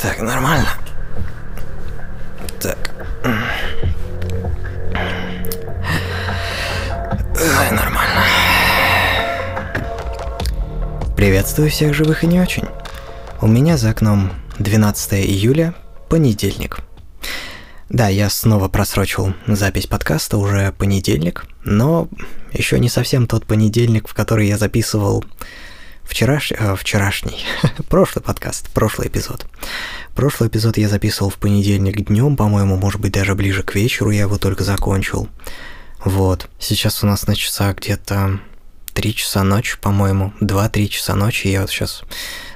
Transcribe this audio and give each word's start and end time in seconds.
Так, 0.00 0.18
нормально. 0.22 0.68
Так. 2.58 2.78
Ой, 7.34 7.70
нормально. 7.70 8.24
Приветствую 11.14 11.68
всех 11.68 11.92
живых 11.92 12.24
и 12.24 12.26
не 12.26 12.40
очень. 12.40 12.64
У 13.42 13.46
меня 13.46 13.76
за 13.76 13.90
окном 13.90 14.32
12 14.58 15.12
июля, 15.14 15.74
понедельник. 16.08 16.78
Да, 17.90 18.08
я 18.08 18.30
снова 18.30 18.68
просрочил 18.68 19.34
запись 19.46 19.86
подкаста 19.86 20.38
уже 20.38 20.72
понедельник, 20.72 21.44
но 21.62 22.08
еще 22.52 22.78
не 22.78 22.88
совсем 22.88 23.26
тот 23.26 23.44
понедельник, 23.44 24.08
в 24.08 24.14
который 24.14 24.48
я 24.48 24.56
записывал 24.56 25.24
вчераш... 26.10 26.52
э, 26.52 26.76
вчерашний, 26.76 27.44
прошлый 27.88 28.22
подкаст, 28.22 28.68
прошлый 28.70 29.08
эпизод. 29.08 29.46
Прошлый 30.14 30.48
эпизод 30.48 30.76
я 30.76 30.88
записывал 30.88 31.30
в 31.30 31.36
понедельник 31.36 32.06
днем, 32.06 32.36
по-моему, 32.36 32.76
может 32.76 33.00
быть, 33.00 33.12
даже 33.12 33.34
ближе 33.34 33.62
к 33.62 33.74
вечеру 33.74 34.10
я 34.10 34.22
его 34.22 34.36
только 34.36 34.64
закончил. 34.64 35.28
Вот, 36.04 36.50
сейчас 36.58 37.04
у 37.04 37.06
нас 37.06 37.26
на 37.26 37.36
часах 37.36 37.76
где-то 37.76 38.40
3 38.94 39.14
часа 39.14 39.44
ночи, 39.44 39.78
по-моему, 39.80 40.32
2-3 40.40 40.88
часа 40.88 41.14
ночи. 41.14 41.46
Я 41.46 41.60
вот 41.60 41.70
сейчас 41.70 42.02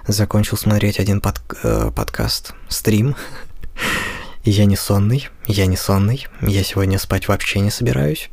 закончил 0.09 0.57
смотреть 0.57 0.99
один 0.99 1.21
под, 1.21 1.41
э, 1.63 1.91
подкаст, 1.95 2.55
стрим. 2.69 3.15
Я 4.45 4.67
не 4.67 4.77
сонный, 4.77 5.31
я 5.47 5.65
не 5.65 5.77
сонный, 5.79 6.27
я 6.43 6.63
сегодня 6.63 6.99
спать 6.99 7.29
вообще 7.29 7.61
не 7.61 7.71
собираюсь. 7.71 8.29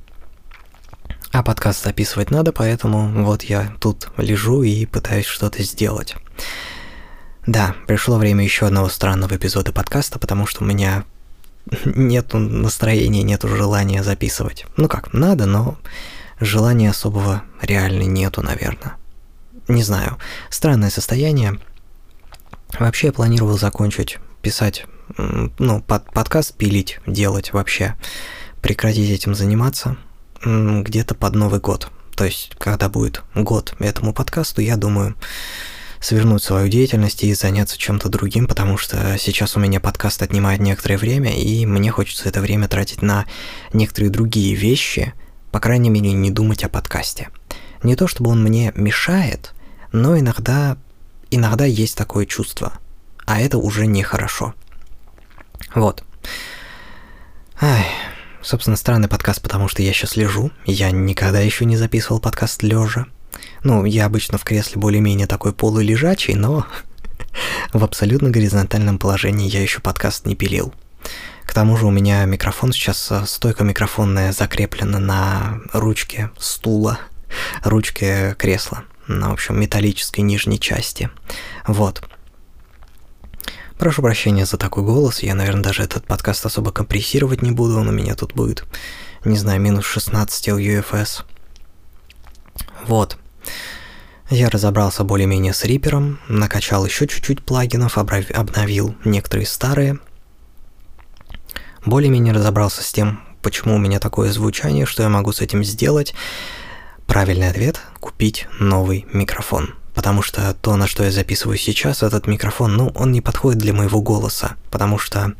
А 1.42 1.44
подкаст 1.44 1.84
записывать 1.84 2.30
надо, 2.30 2.52
поэтому 2.52 3.24
вот 3.24 3.42
я 3.42 3.74
тут 3.80 4.10
лежу 4.18 4.62
и 4.62 4.86
пытаюсь 4.86 5.26
что-то 5.26 5.64
сделать. 5.64 6.16
Да, 7.48 7.76
пришло 7.88 8.20
время 8.20 8.44
еще 8.44 8.68
одного 8.68 8.90
странного 8.90 9.38
эпизода 9.38 9.74
подкаста, 9.74 10.20
потому 10.20 10.46
что 10.46 10.64
у 10.64 10.68
меня 10.68 11.04
нету 11.84 12.38
настроения, 12.38 13.24
нету 13.24 13.48
желания 13.48 14.04
записывать. 14.04 14.68
Ну 14.78 14.88
как, 14.88 15.14
надо, 15.14 15.48
но 15.48 15.80
желания 16.40 16.92
особого 16.92 17.42
реально 17.60 18.04
нету, 18.04 18.44
наверное. 18.44 18.98
Не 19.68 19.82
знаю, 19.82 20.20
странное 20.52 20.92
состояние. 20.92 21.60
Вообще 22.78 23.08
я 23.08 23.14
планировал 23.14 23.58
закончить 23.58 24.20
писать, 24.44 24.86
ну, 25.18 25.82
под, 25.82 26.06
подкаст 26.14 26.54
пилить, 26.54 27.00
делать 27.08 27.52
вообще, 27.52 27.96
прекратить 28.62 29.10
этим 29.10 29.34
заниматься 29.34 29.98
где-то 30.44 31.16
под 31.16 31.36
Новый 31.36 31.60
год. 31.60 31.90
То 32.16 32.26
есть, 32.26 32.52
когда 32.58 32.90
будет 32.90 33.24
год 33.36 33.74
этому 33.80 34.14
подкасту, 34.14 34.62
я 34.62 34.78
думаю, 34.78 35.16
свернуть 36.00 36.44
свою 36.44 36.68
деятельность 36.68 37.24
и 37.24 37.34
заняться 37.34 37.78
чем-то 37.78 38.10
другим, 38.10 38.48
потому 38.48 38.78
что 38.78 39.18
сейчас 39.18 39.56
у 39.56 39.60
меня 39.60 39.80
подкаст 39.80 40.22
отнимает 40.22 40.60
некоторое 40.60 40.98
время, 40.98 41.32
и 41.32 41.66
мне 41.66 41.92
хочется 41.92 42.28
это 42.28 42.42
время 42.42 42.68
тратить 42.68 43.02
на 43.02 43.26
некоторые 43.72 44.10
другие 44.10 44.56
вещи, 44.56 45.14
по 45.52 45.60
крайней 45.60 45.90
мере, 45.90 46.12
не 46.12 46.32
думать 46.32 46.64
о 46.64 46.70
подкасте. 46.70 47.30
Не 47.84 47.96
то 47.96 48.08
чтобы 48.08 48.32
он 48.32 48.44
мне 48.44 48.72
мешает, 48.76 49.54
но 49.92 50.18
иногда, 50.18 50.78
иногда 51.30 51.66
есть 51.66 51.96
такое 51.96 52.26
чувство, 52.26 52.74
а 53.26 53.40
это 53.40 53.58
уже 53.60 53.86
нехорошо. 53.86 54.56
Вот. 55.76 56.04
Ай, 57.60 57.86
собственно, 58.42 58.76
странный 58.76 59.08
подкаст, 59.08 59.42
потому 59.42 59.68
что 59.68 59.82
я 59.82 59.94
сейчас 59.94 60.16
лежу, 60.16 60.52
я 60.66 60.92
никогда 60.92 61.40
еще 61.40 61.66
не 61.66 61.78
записывал 61.78 62.20
подкаст 62.20 62.64
лежа. 62.64 63.06
Ну, 63.64 63.86
я 63.86 64.06
обычно 64.06 64.38
в 64.38 64.44
кресле 64.44 64.80
более-менее 64.80 65.28
такой 65.28 65.54
полулежачий, 65.54 66.36
но 66.36 66.66
в 67.74 67.84
абсолютно 67.84 68.30
горизонтальном 68.30 68.98
положении 68.98 69.50
я 69.50 69.62
еще 69.62 69.80
подкаст 69.80 70.26
не 70.26 70.36
пилил. 70.36 70.74
К 71.46 71.54
тому 71.54 71.76
же 71.78 71.86
у 71.86 71.92
меня 71.92 72.24
микрофон 72.26 72.72
сейчас, 72.72 73.12
э, 73.12 73.26
стойка 73.26 73.64
микрофонная 73.64 74.32
закреплена 74.32 75.00
на 75.00 75.60
ручке 75.74 76.32
стула, 76.38 77.00
ручке 77.64 78.36
кресла, 78.38 78.84
на, 79.08 79.30
в 79.30 79.34
общем, 79.34 79.60
металлической 79.60 80.22
нижней 80.22 80.60
части. 80.60 81.10
Вот. 81.68 82.04
Прошу 83.82 84.04
прощения 84.04 84.46
за 84.46 84.58
такой 84.58 84.84
голос, 84.84 85.24
я, 85.24 85.34
наверное, 85.34 85.64
даже 85.64 85.82
этот 85.82 86.06
подкаст 86.06 86.46
особо 86.46 86.72
компрессировать 86.72 87.42
не 87.42 87.50
буду, 87.50 87.80
он 87.80 87.88
у 87.88 87.92
меня 87.92 88.14
тут 88.14 88.34
будет, 88.36 88.64
не 89.26 89.36
знаю, 89.36 89.60
минус 89.60 89.86
16 89.86 90.50
LUFS. 90.50 91.24
Вот. 92.86 93.18
Я 94.30 94.52
разобрался 94.52 95.04
более-менее 95.04 95.56
с 95.56 95.64
Рипером, 95.66 96.20
накачал 96.28 96.86
еще 96.86 97.08
чуть-чуть 97.08 97.44
плагинов, 97.44 97.98
обновил 97.98 98.96
некоторые 99.04 99.48
старые. 99.48 99.98
Более-менее 101.84 102.36
разобрался 102.36 102.84
с 102.84 102.94
тем, 102.94 103.24
почему 103.42 103.74
у 103.74 103.80
меня 103.80 104.00
такое 104.00 104.32
звучание, 104.32 104.86
что 104.86 105.02
я 105.02 105.10
могу 105.10 105.32
с 105.32 105.42
этим 105.42 105.64
сделать. 105.64 106.14
Правильный 107.08 107.50
ответ– 107.50 107.82
купить 108.00 108.48
новый 108.60 109.08
микрофон. 109.12 109.74
Потому 109.94 110.22
что 110.22 110.56
то, 110.62 110.76
на 110.76 110.88
что 110.88 111.04
я 111.04 111.12
записываю 111.12 111.58
сейчас, 111.58 112.04
этот 112.04 112.28
микрофон, 112.28 112.76
ну, 112.76 112.92
он 112.96 113.12
не 113.12 113.22
подходит 113.22 113.60
для 113.60 113.74
моего 113.74 114.02
голоса. 114.02 114.56
Потому 114.70 114.98
что 114.98 115.34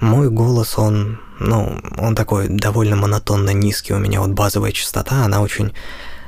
мой 0.00 0.30
голос, 0.30 0.78
он, 0.78 1.20
ну, 1.38 1.80
он 1.96 2.14
такой 2.14 2.48
довольно 2.48 2.96
монотонно 2.96 3.50
низкий. 3.50 3.92
У 3.94 3.98
меня 3.98 4.20
вот 4.20 4.30
базовая 4.30 4.72
частота, 4.72 5.24
она 5.24 5.40
очень 5.40 5.72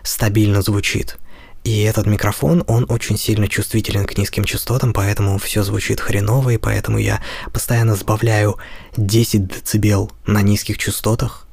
стабильно 0.03 0.63
звучит. 0.63 1.19
И 1.65 1.83
этот 1.83 2.07
микрофон, 2.07 2.63
он 2.69 2.87
очень 2.89 3.19
сильно 3.19 3.49
чувствителен 3.49 4.07
к 4.07 4.17
низким 4.17 4.45
частотам, 4.45 4.93
поэтому 4.93 5.37
все 5.39 5.65
звучит 5.65 6.01
хреново, 6.01 6.51
и 6.51 6.59
поэтому 6.59 6.99
я 6.99 7.21
постоянно 7.53 7.97
сбавляю 7.97 8.57
10 8.97 9.49
дБ 9.49 10.13
на 10.27 10.43
низких 10.43 10.79
частотах. 10.79 11.46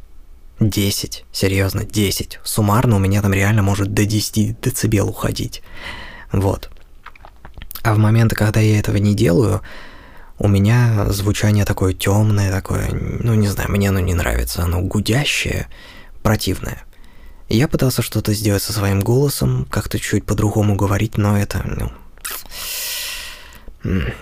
10, 0.70 1.26
серьезно, 1.32 1.84
10. 1.84 2.40
Суммарно 2.44 2.96
у 2.96 3.00
меня 3.00 3.22
там 3.22 3.34
реально 3.34 3.62
может 3.62 3.94
до 3.94 4.06
10 4.06 4.60
дБ 4.60 5.02
уходить. 5.02 5.62
Вот. 6.32 6.70
А 7.84 7.94
в 7.94 7.98
моменты, 7.98 8.36
когда 8.36 8.60
я 8.60 8.80
этого 8.80 8.98
не 8.98 9.14
делаю, 9.14 9.62
у 10.40 10.48
меня 10.48 11.06
звучание 11.10 11.66
такое 11.66 11.94
темное, 11.94 12.52
такое, 12.52 12.90
ну 12.92 13.34
не 13.34 13.48
знаю, 13.48 13.72
мне 13.72 13.90
оно 13.90 14.00
не 14.00 14.14
нравится, 14.14 14.64
оно 14.64 14.82
гудящее, 14.82 15.68
противное. 16.22 16.84
Я 17.50 17.68
пытался 17.68 18.02
что-то 18.02 18.34
сделать 18.34 18.64
со 18.64 18.74
своим 18.74 19.02
голосом, 19.02 19.68
как-то 19.70 20.00
чуть 20.00 20.26
по-другому 20.26 20.76
говорить, 20.76 21.18
но 21.18 21.38
это, 21.38 21.62
ну... 21.66 21.92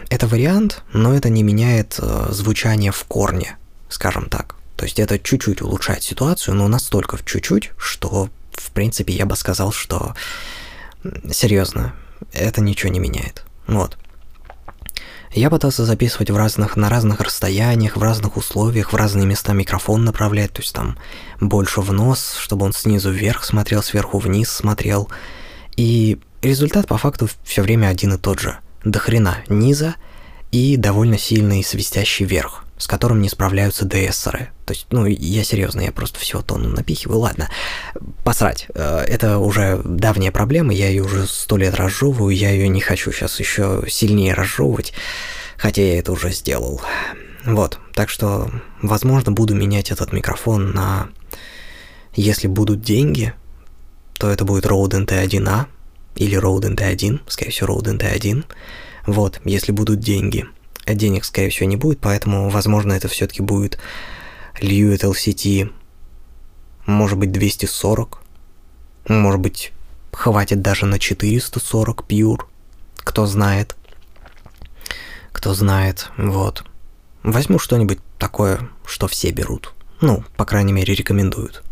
Это 0.10 0.28
вариант, 0.28 0.82
но 0.92 1.14
это 1.14 1.30
не 1.30 1.44
меняет 1.44 2.00
э, 2.00 2.28
звучание 2.32 2.92
в 2.92 3.04
корне, 3.04 3.58
скажем 3.90 4.28
так. 4.28 4.56
То 4.82 4.86
есть 4.86 4.98
это 4.98 5.20
чуть-чуть 5.20 5.62
улучшает 5.62 6.02
ситуацию, 6.02 6.56
но 6.56 6.68
настолько 6.68 7.16
в 7.16 7.24
чуть-чуть, 7.24 7.70
что, 7.78 8.30
в 8.54 8.72
принципе, 8.72 9.14
я 9.14 9.28
бы 9.28 9.36
сказал, 9.36 9.72
что... 9.72 10.16
Серьезно, 11.32 11.94
это 12.34 12.62
ничего 12.62 12.92
не 12.92 12.98
меняет. 12.98 13.46
Вот. 13.68 14.00
Я 15.36 15.52
пытался 15.52 15.86
записывать 15.86 16.32
в 16.32 16.36
разных, 16.36 16.78
на 16.78 16.90
разных 16.90 17.22
расстояниях, 17.22 17.96
в 17.96 18.02
разных 18.02 18.38
условиях, 18.38 18.92
в 18.92 18.96
разные 18.96 19.28
места 19.28 19.54
микрофон 19.54 20.04
направлять, 20.04 20.52
то 20.52 20.64
есть 20.64 20.74
там 20.74 20.98
больше 21.40 21.82
в 21.82 21.94
нос, 21.94 22.36
чтобы 22.40 22.66
он 22.66 22.74
снизу 22.74 23.12
вверх 23.12 23.44
смотрел, 23.44 23.84
сверху 23.84 24.18
вниз 24.18 24.50
смотрел. 24.50 25.12
И 25.78 26.18
результат 26.42 26.88
по 26.88 26.98
факту 26.98 27.30
все 27.44 27.62
время 27.62 27.86
один 27.86 28.16
и 28.16 28.18
тот 28.18 28.40
же. 28.40 28.58
До 28.84 28.98
хрена 28.98 29.44
низа 29.48 29.94
и 30.52 30.76
довольно 30.76 31.20
сильный 31.20 31.64
свистящий 31.64 32.26
верх 32.26 32.66
с 32.82 32.88
которым 32.88 33.22
не 33.22 33.30
справляются 33.30 33.86
ДСеры. 33.86 34.50
То 34.66 34.74
есть, 34.74 34.88
ну, 34.90 35.06
я 35.06 35.44
серьезно, 35.44 35.82
я 35.82 35.92
просто 35.92 36.20
всего 36.20 36.42
тонну 36.42 36.70
напихиваю. 36.70 37.20
Ладно, 37.20 37.48
посрать. 38.24 38.66
Э, 38.74 39.04
это 39.08 39.38
уже 39.38 39.80
давняя 39.86 40.32
проблема, 40.32 40.74
я 40.74 40.90
ее 40.90 41.04
уже 41.04 41.28
сто 41.28 41.58
лет 41.58 41.76
разжевываю, 41.76 42.36
я 42.36 42.50
ее 42.50 42.68
не 42.70 42.82
хочу 42.82 43.12
сейчас 43.12 43.40
еще 43.40 43.84
сильнее 43.88 44.34
разжевывать, 44.34 44.94
хотя 45.58 45.84
я 45.84 46.00
это 46.00 46.12
уже 46.12 46.32
сделал. 46.32 46.82
Вот, 47.46 47.78
так 47.94 48.10
что, 48.10 48.50
возможно, 48.82 49.32
буду 49.32 49.54
менять 49.54 49.92
этот 49.92 50.12
микрофон 50.12 50.72
на... 50.72 51.10
Если 52.16 52.48
будут 52.48 52.82
деньги, 52.82 53.36
то 54.16 54.28
это 54.28 54.44
будет 54.44 54.66
Rode 54.66 55.06
NT1A 55.06 55.66
или 56.16 56.36
Rode 56.36 56.76
NT1, 56.76 57.20
скорее 57.28 57.52
всего, 57.52 57.80
Rode 57.80 58.00
NT1. 58.00 58.44
Вот, 59.06 59.40
если 59.46 59.72
будут 59.72 60.00
деньги– 60.00 60.48
денег, 60.86 61.26
скорее 61.26 61.50
всего, 61.50 61.68
не 61.68 61.78
будет, 61.78 62.00
поэтому, 62.00 62.50
возможно, 62.50 62.94
это 62.94 63.08
все-таки 63.08 63.42
будет 63.42 63.80
Lewit 64.60 65.02
LCT, 65.02 65.72
может 66.86 67.18
быть, 67.18 67.32
240, 67.32 68.22
может 69.08 69.40
быть, 69.40 69.72
хватит 70.12 70.62
даже 70.62 70.86
на 70.86 71.00
440 71.00 72.06
Pure, 72.08 72.42
кто 72.98 73.26
знает, 73.26 73.76
кто 75.32 75.54
знает, 75.54 76.10
вот. 76.18 76.64
Возьму 77.24 77.60
что-нибудь 77.60 78.00
такое, 78.18 78.70
что 78.86 79.08
все 79.08 79.32
берут, 79.32 79.74
ну, 80.02 80.24
по 80.38 80.46
крайней 80.46 80.74
мере, 80.74 80.94
рекомендуют. 80.94 81.64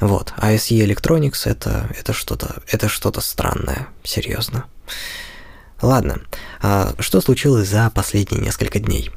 Вот, 0.00 0.32
а 0.36 0.52
SE 0.54 0.84
Electronics 0.84 1.42
это, 1.44 1.88
это 1.96 2.12
что-то, 2.12 2.62
это 2.66 2.88
что-то 2.88 3.20
странное, 3.20 3.88
серьезно. 4.02 4.64
Ладно, 5.82 6.20
а 6.60 6.94
что 7.00 7.20
случилось 7.20 7.68
за 7.68 7.90
последние 7.90 8.40
несколько 8.40 8.78
дней? 8.78 9.10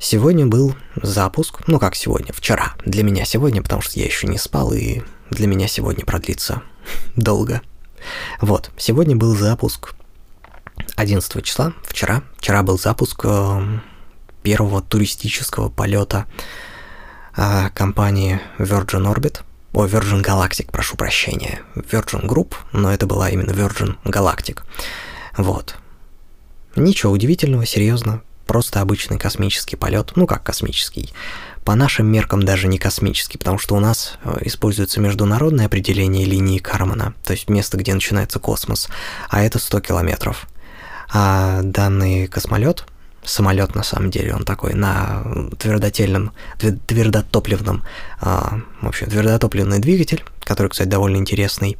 Сегодня 0.00 0.44
был 0.44 0.74
запуск, 1.00 1.60
ну 1.68 1.78
как 1.78 1.94
сегодня, 1.94 2.32
вчера. 2.32 2.74
Для 2.84 3.04
меня 3.04 3.24
сегодня, 3.24 3.62
потому 3.62 3.80
что 3.80 3.98
я 4.00 4.04
еще 4.04 4.26
не 4.26 4.38
спал, 4.38 4.72
и 4.72 5.02
для 5.30 5.46
меня 5.46 5.68
сегодня 5.68 6.04
продлится 6.04 6.62
долго. 7.16 7.62
Вот, 8.40 8.72
сегодня 8.76 9.14
был 9.14 9.36
запуск 9.36 9.94
11 10.96 11.44
числа, 11.44 11.72
вчера. 11.84 12.22
Вчера 12.38 12.64
был 12.64 12.76
запуск 12.76 13.20
э, 13.24 13.78
первого 14.42 14.82
туристического 14.82 15.68
полета 15.68 16.26
э, 17.36 17.70
компании 17.70 18.40
Virgin 18.58 19.12
Orbit. 19.12 19.42
О, 19.72 19.86
Virgin 19.86 20.24
Galactic, 20.24 20.72
прошу 20.72 20.96
прощения. 20.96 21.60
Virgin 21.76 22.26
Group, 22.26 22.54
но 22.72 22.92
это 22.92 23.06
была 23.06 23.30
именно 23.30 23.52
Virgin 23.52 23.96
Galactic. 24.04 24.62
Вот. 25.38 25.76
Ничего 26.76 27.12
удивительного, 27.12 27.64
серьезно. 27.64 28.22
Просто 28.46 28.80
обычный 28.80 29.18
космический 29.18 29.76
полет. 29.76 30.12
Ну 30.16 30.26
как 30.26 30.42
космический? 30.42 31.12
По 31.64 31.74
нашим 31.74 32.06
меркам 32.06 32.42
даже 32.42 32.66
не 32.66 32.78
космический, 32.78 33.38
потому 33.38 33.58
что 33.58 33.76
у 33.76 33.80
нас 33.80 34.18
э, 34.24 34.38
используется 34.42 35.00
международное 35.00 35.66
определение 35.66 36.24
линии 36.24 36.58
Кармана, 36.58 37.14
то 37.24 37.32
есть 37.32 37.50
место, 37.50 37.76
где 37.76 37.92
начинается 37.92 38.38
космос, 38.38 38.88
а 39.28 39.42
это 39.42 39.58
100 39.58 39.80
километров. 39.80 40.48
А 41.12 41.60
данный 41.62 42.26
космолет, 42.26 42.86
самолет 43.22 43.74
на 43.74 43.82
самом 43.82 44.10
деле, 44.10 44.34
он 44.34 44.44
такой 44.44 44.74
на 44.74 45.24
твердотельном, 45.58 46.32
твердотопливном, 46.58 47.84
а, 48.20 48.60
в 48.80 48.88
общем, 48.88 49.08
твердотопливный 49.08 49.78
двигатель, 49.78 50.24
который, 50.40 50.68
кстати, 50.68 50.88
довольно 50.88 51.18
интересный. 51.18 51.76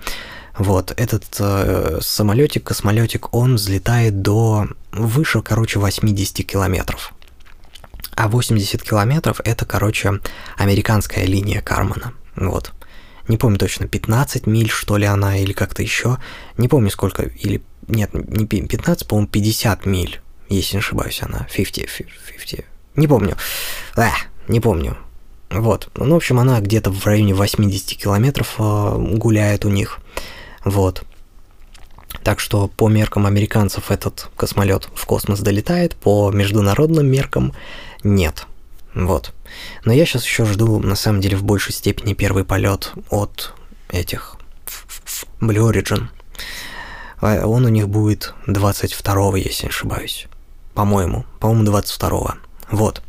Вот, 0.58 0.92
этот 0.96 1.24
э, 1.38 2.00
самолетик, 2.02 2.64
космолетик, 2.64 3.32
он 3.32 3.54
взлетает 3.54 4.22
до 4.22 4.66
выше, 4.90 5.40
короче, 5.40 5.78
80 5.78 6.44
километров. 6.44 7.12
А 8.16 8.26
80 8.26 8.82
километров 8.82 9.40
это, 9.44 9.64
короче, 9.64 10.20
американская 10.56 11.24
линия 11.24 11.60
Кармана. 11.60 12.12
Вот. 12.34 12.72
Не 13.28 13.36
помню 13.36 13.58
точно, 13.58 13.86
15 13.86 14.48
миль, 14.48 14.68
что 14.68 14.96
ли, 14.96 15.06
она, 15.06 15.38
или 15.38 15.52
как-то 15.52 15.82
еще. 15.82 16.18
Не 16.56 16.66
помню 16.66 16.90
сколько, 16.90 17.22
или... 17.22 17.62
Нет, 17.86 18.10
не 18.12 18.44
15, 18.44 19.06
по-моему, 19.06 19.28
50 19.28 19.86
миль, 19.86 20.20
если 20.48 20.74
не 20.74 20.80
ошибаюсь, 20.80 21.22
она. 21.22 21.46
50, 21.54 21.88
50. 22.36 22.64
Не 22.96 23.06
помню. 23.06 23.36
А, 23.96 24.10
не 24.48 24.58
помню. 24.58 24.98
Вот. 25.50 25.88
Ну, 25.94 26.14
в 26.14 26.16
общем, 26.16 26.40
она 26.40 26.60
где-то 26.60 26.90
в 26.90 27.06
районе 27.06 27.32
80 27.32 27.96
километров 27.96 28.56
э, 28.58 28.96
гуляет 29.16 29.64
у 29.64 29.68
них. 29.68 30.00
Вот. 30.64 31.02
Так 32.22 32.40
что 32.40 32.68
по 32.68 32.88
меркам 32.88 33.26
американцев 33.26 33.90
этот 33.90 34.28
космолет 34.36 34.88
в 34.94 35.06
космос 35.06 35.40
долетает, 35.40 35.94
по 35.94 36.30
международным 36.30 37.06
меркам 37.06 37.52
нет. 38.02 38.46
Вот. 38.94 39.32
Но 39.84 39.92
я 39.92 40.04
сейчас 40.06 40.24
еще 40.24 40.44
жду, 40.44 40.78
на 40.78 40.96
самом 40.96 41.20
деле, 41.20 41.36
в 41.36 41.44
большей 41.44 41.72
степени 41.72 42.14
первый 42.14 42.44
полет 42.44 42.92
от 43.10 43.54
этих 43.90 44.36
Blue 45.40 45.70
Origin. 45.70 46.08
А 47.20 47.46
он 47.46 47.64
у 47.64 47.68
них 47.68 47.88
будет 47.88 48.34
22-го, 48.46 49.36
если 49.36 49.64
не 49.64 49.70
ошибаюсь. 49.70 50.26
По-моему. 50.74 51.24
По-моему, 51.40 51.70
22-го. 51.70 52.34
Вот. 52.70 53.02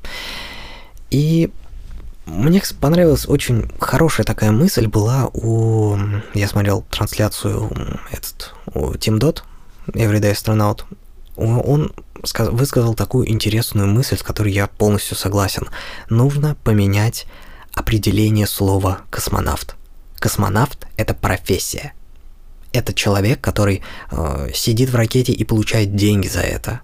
И 1.12 1.52
мне 2.30 2.62
понравилась 2.80 3.28
очень 3.28 3.70
хорошая 3.80 4.26
такая 4.26 4.52
мысль 4.52 4.88
была 4.88 5.30
у... 5.34 5.98
Я 6.34 6.48
смотрел 6.48 6.86
трансляцию 6.90 7.72
этот, 8.12 8.54
у 8.74 8.92
Team 8.94 9.20
Dot, 9.20 9.44
Everyday 9.88 10.34
Astronaut. 10.34 10.84
Он 11.36 11.94
высказал 12.38 12.94
такую 12.94 13.30
интересную 13.30 13.88
мысль, 13.88 14.18
с 14.18 14.24
которой 14.24 14.54
я 14.54 14.68
полностью 14.68 15.18
согласен. 15.18 15.68
Нужно 16.10 16.56
поменять 16.64 17.26
определение 17.74 18.46
слова 18.46 19.02
«космонавт». 19.10 19.76
Космонавт— 20.20 20.88
это 20.98 21.14
профессия. 21.14 21.94
Это 22.74 22.94
человек, 22.94 23.40
который 23.42 23.82
э, 24.12 24.50
сидит 24.54 24.90
в 24.90 24.96
ракете 24.96 25.32
и 25.32 25.44
получает 25.44 25.96
деньги 25.96 26.28
за 26.28 26.42
это. 26.42 26.82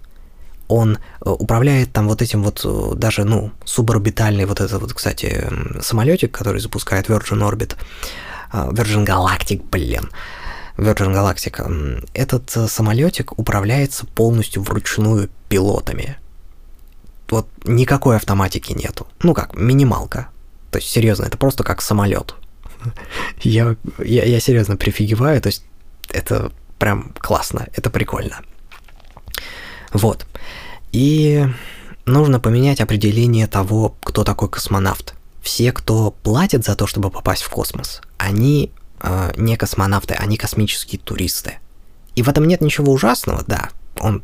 Он 0.68 0.96
э, 0.96 1.30
управляет 1.30 1.92
там 1.92 2.08
вот 2.08 2.22
этим 2.22 2.42
вот 2.42 2.62
э, 2.64 2.94
даже, 2.96 3.24
ну, 3.24 3.52
суборбитальный 3.64 4.44
вот 4.44 4.60
этот 4.60 4.80
вот, 4.80 4.92
кстати, 4.92 5.48
самолетик, 5.80 6.32
который 6.32 6.60
запускает 6.60 7.08
Virgin 7.08 7.48
Orbit, 7.48 7.76
э, 8.52 8.70
Virgin 8.70 9.06
Galactic, 9.06 9.64
блин, 9.70 10.10
Virgin 10.76 11.12
Galactic, 11.14 12.08
этот 12.14 12.50
самолетик 12.70 13.38
управляется 13.38 14.06
полностью 14.06 14.62
вручную 14.62 15.30
пилотами. 15.48 16.18
Вот 17.28 17.48
никакой 17.64 18.16
автоматики 18.16 18.72
нету. 18.72 19.06
Ну 19.22 19.34
как, 19.34 19.56
минималка. 19.56 20.28
То 20.70 20.78
есть, 20.78 20.90
серьезно, 20.90 21.24
это 21.24 21.38
просто 21.38 21.64
как 21.64 21.80
самолет. 21.80 22.34
Я, 23.40 23.76
я, 23.98 24.24
я 24.24 24.40
серьезно 24.40 24.76
прифигеваю, 24.76 25.40
то 25.40 25.48
есть 25.48 25.64
это 26.08 26.52
прям 26.78 27.12
классно, 27.18 27.66
это 27.74 27.90
прикольно. 27.90 28.42
Вот. 29.92 30.26
И 30.96 31.46
нужно 32.06 32.40
поменять 32.40 32.80
определение 32.80 33.46
того, 33.46 33.94
кто 34.02 34.24
такой 34.24 34.48
космонавт. 34.48 35.12
Все, 35.42 35.70
кто 35.70 36.10
платит 36.10 36.64
за 36.64 36.74
то, 36.74 36.86
чтобы 36.86 37.10
попасть 37.10 37.42
в 37.42 37.50
космос, 37.50 38.00
они 38.16 38.72
э, 39.02 39.32
не 39.36 39.58
космонавты, 39.58 40.14
они 40.14 40.38
космические 40.38 40.98
туристы. 40.98 41.58
И 42.14 42.22
в 42.22 42.30
этом 42.30 42.48
нет 42.48 42.62
ничего 42.62 42.94
ужасного, 42.94 43.44
да. 43.46 43.68
Он 44.00 44.22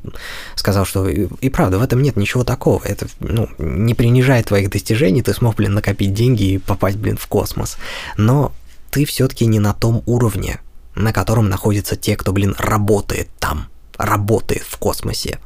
сказал, 0.55 0.87
что 0.87 1.07
и, 1.07 1.29
и 1.43 1.51
правда, 1.51 1.79
в 1.79 1.83
этом 1.83 2.01
нет 2.01 2.17
ничего 2.17 2.43
такого. 2.43 2.83
Это, 2.85 3.07
ну, 3.21 3.51
не 3.59 3.93
принижает 3.93 4.47
твоих 4.47 4.71
достижений, 4.71 5.21
ты 5.21 5.35
смог, 5.35 5.57
блин, 5.57 5.75
накопить 5.75 6.15
деньги 6.15 6.55
и 6.55 6.59
попасть, 6.59 6.97
блин, 6.97 7.19
в 7.19 7.27
космос. 7.27 7.77
Но 8.17 8.51
ты 8.91 9.05
все-таки 9.05 9.45
не 9.45 9.59
на 9.59 9.75
том 9.75 10.03
уровне, 10.07 10.59
на 10.95 11.13
котором 11.13 11.51
находятся 11.51 11.97
те, 11.97 12.17
кто, 12.17 12.33
блин, 12.33 12.55
работает 12.59 13.29
там, 13.39 13.67
работает 13.99 14.63
в 14.63 14.79
космосе. 14.79 15.39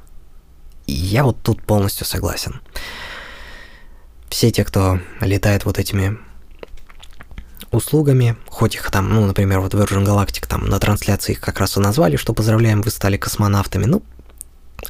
Я 0.86 1.24
вот 1.24 1.42
тут 1.42 1.62
полностью 1.62 2.06
согласен. 2.06 2.60
Все 4.28 4.50
те, 4.50 4.64
кто 4.64 5.00
летает 5.20 5.64
вот 5.64 5.78
этими 5.78 6.18
услугами, 7.70 8.36
хоть 8.48 8.74
их 8.74 8.90
там, 8.90 9.08
ну, 9.12 9.26
например, 9.26 9.60
вот 9.60 9.74
Virgin 9.74 10.04
Galactic 10.04 10.46
там 10.46 10.66
на 10.66 10.78
трансляции 10.78 11.32
их 11.32 11.40
как 11.40 11.58
раз 11.58 11.76
и 11.76 11.80
назвали, 11.80 12.16
что 12.16 12.32
поздравляем, 12.32 12.82
вы 12.82 12.90
стали 12.90 13.16
космонавтами, 13.16 13.86
ну, 13.86 14.02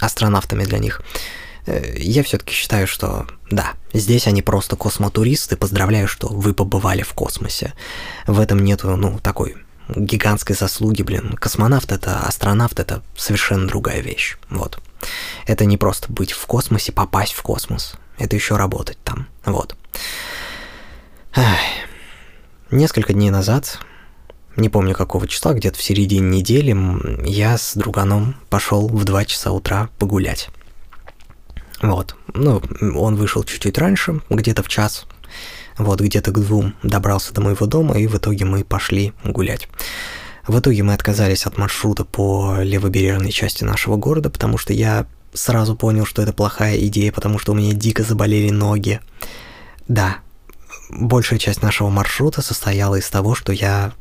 астронавтами 0.01 0.65
для 0.65 0.79
них. 0.79 1.03
Э, 1.67 1.95
я 1.99 2.23
все-таки 2.23 2.53
считаю, 2.53 2.87
что 2.87 3.27
да, 3.51 3.73
здесь 3.93 4.27
они 4.27 4.43
просто 4.43 4.77
космотуристы, 4.77 5.57
поздравляю, 5.57 6.09
что 6.09 6.29
вы 6.29 6.55
побывали 6.55 7.03
в 7.03 7.13
космосе. 7.13 7.73
В 8.27 8.41
этом 8.41 8.65
нету, 8.65 8.97
ну, 8.97 9.19
такой 9.19 9.57
гигантской 9.95 10.57
заслуги, 10.57 11.03
блин. 11.03 11.35
Космонавт 11.35 11.93
это, 11.93 12.21
астронавт 12.21 12.81
это 12.81 13.03
совершенно 13.17 13.67
другая 13.67 14.01
вещь. 14.01 14.37
Вот. 14.51 14.81
Это 15.47 15.65
не 15.65 15.77
просто 15.77 16.13
быть 16.13 16.33
в 16.33 16.47
космосе, 16.47 16.93
попасть 16.93 17.33
в 17.33 17.43
космос. 17.43 17.95
Это 18.19 18.37
еще 18.37 18.57
работать 18.57 18.99
там. 19.05 19.29
Вот. 19.45 19.77
Ах. 21.35 21.59
Несколько 22.71 23.13
дней 23.13 23.31
назад, 23.31 23.79
не 24.57 24.69
помню 24.69 24.95
какого 24.95 25.29
числа, 25.29 25.53
где-то 25.53 25.79
в 25.79 25.83
середине 25.83 26.39
недели, 26.39 26.77
я 27.29 27.57
с 27.57 27.75
друганом 27.75 28.37
пошел 28.51 28.89
в 28.89 29.05
2 29.05 29.25
часа 29.27 29.53
утра 29.53 29.89
погулять. 29.99 30.49
Вот. 31.81 32.17
Ну, 32.35 32.61
он 32.97 33.17
вышел 33.17 33.45
чуть-чуть 33.45 33.79
раньше, 33.79 34.21
где-то 34.31 34.63
в 34.63 34.69
час. 34.69 35.07
Вот, 35.79 36.01
где-то 36.01 36.33
к 36.33 36.41
двум 36.41 36.75
добрался 36.83 37.35
до 37.35 37.43
моего 37.43 37.67
дома, 37.67 37.99
и 37.99 38.07
в 38.07 38.17
итоге 38.17 38.47
мы 38.47 38.65
пошли 38.65 39.13
гулять. 39.25 39.69
В 40.47 40.61
итоге 40.61 40.85
мы 40.85 40.95
отказались 40.95 41.45
от 41.45 41.59
маршрута 41.59 42.05
по 42.05 42.59
левобережной 42.61 43.33
части 43.33 43.65
нашего 43.65 43.97
города, 43.97 44.31
потому 44.31 44.59
что 44.59 44.73
я 44.73 45.07
сразу 45.33 45.75
понял, 45.75 46.07
что 46.07 46.23
это 46.23 46.33
плохая 46.33 46.79
идея, 46.87 47.11
потому 47.11 47.39
что 47.39 47.53
у 47.53 47.55
меня 47.55 47.73
дико 47.73 48.05
заболели 48.05 48.51
ноги. 48.51 49.01
Да, 49.89 50.19
большая 50.89 51.39
часть 51.39 51.63
нашего 51.63 51.91
маршрута 51.91 52.43
состояла 52.43 52.95
из 52.97 53.11
того, 53.11 53.35
что 53.35 53.53
я 53.53 53.93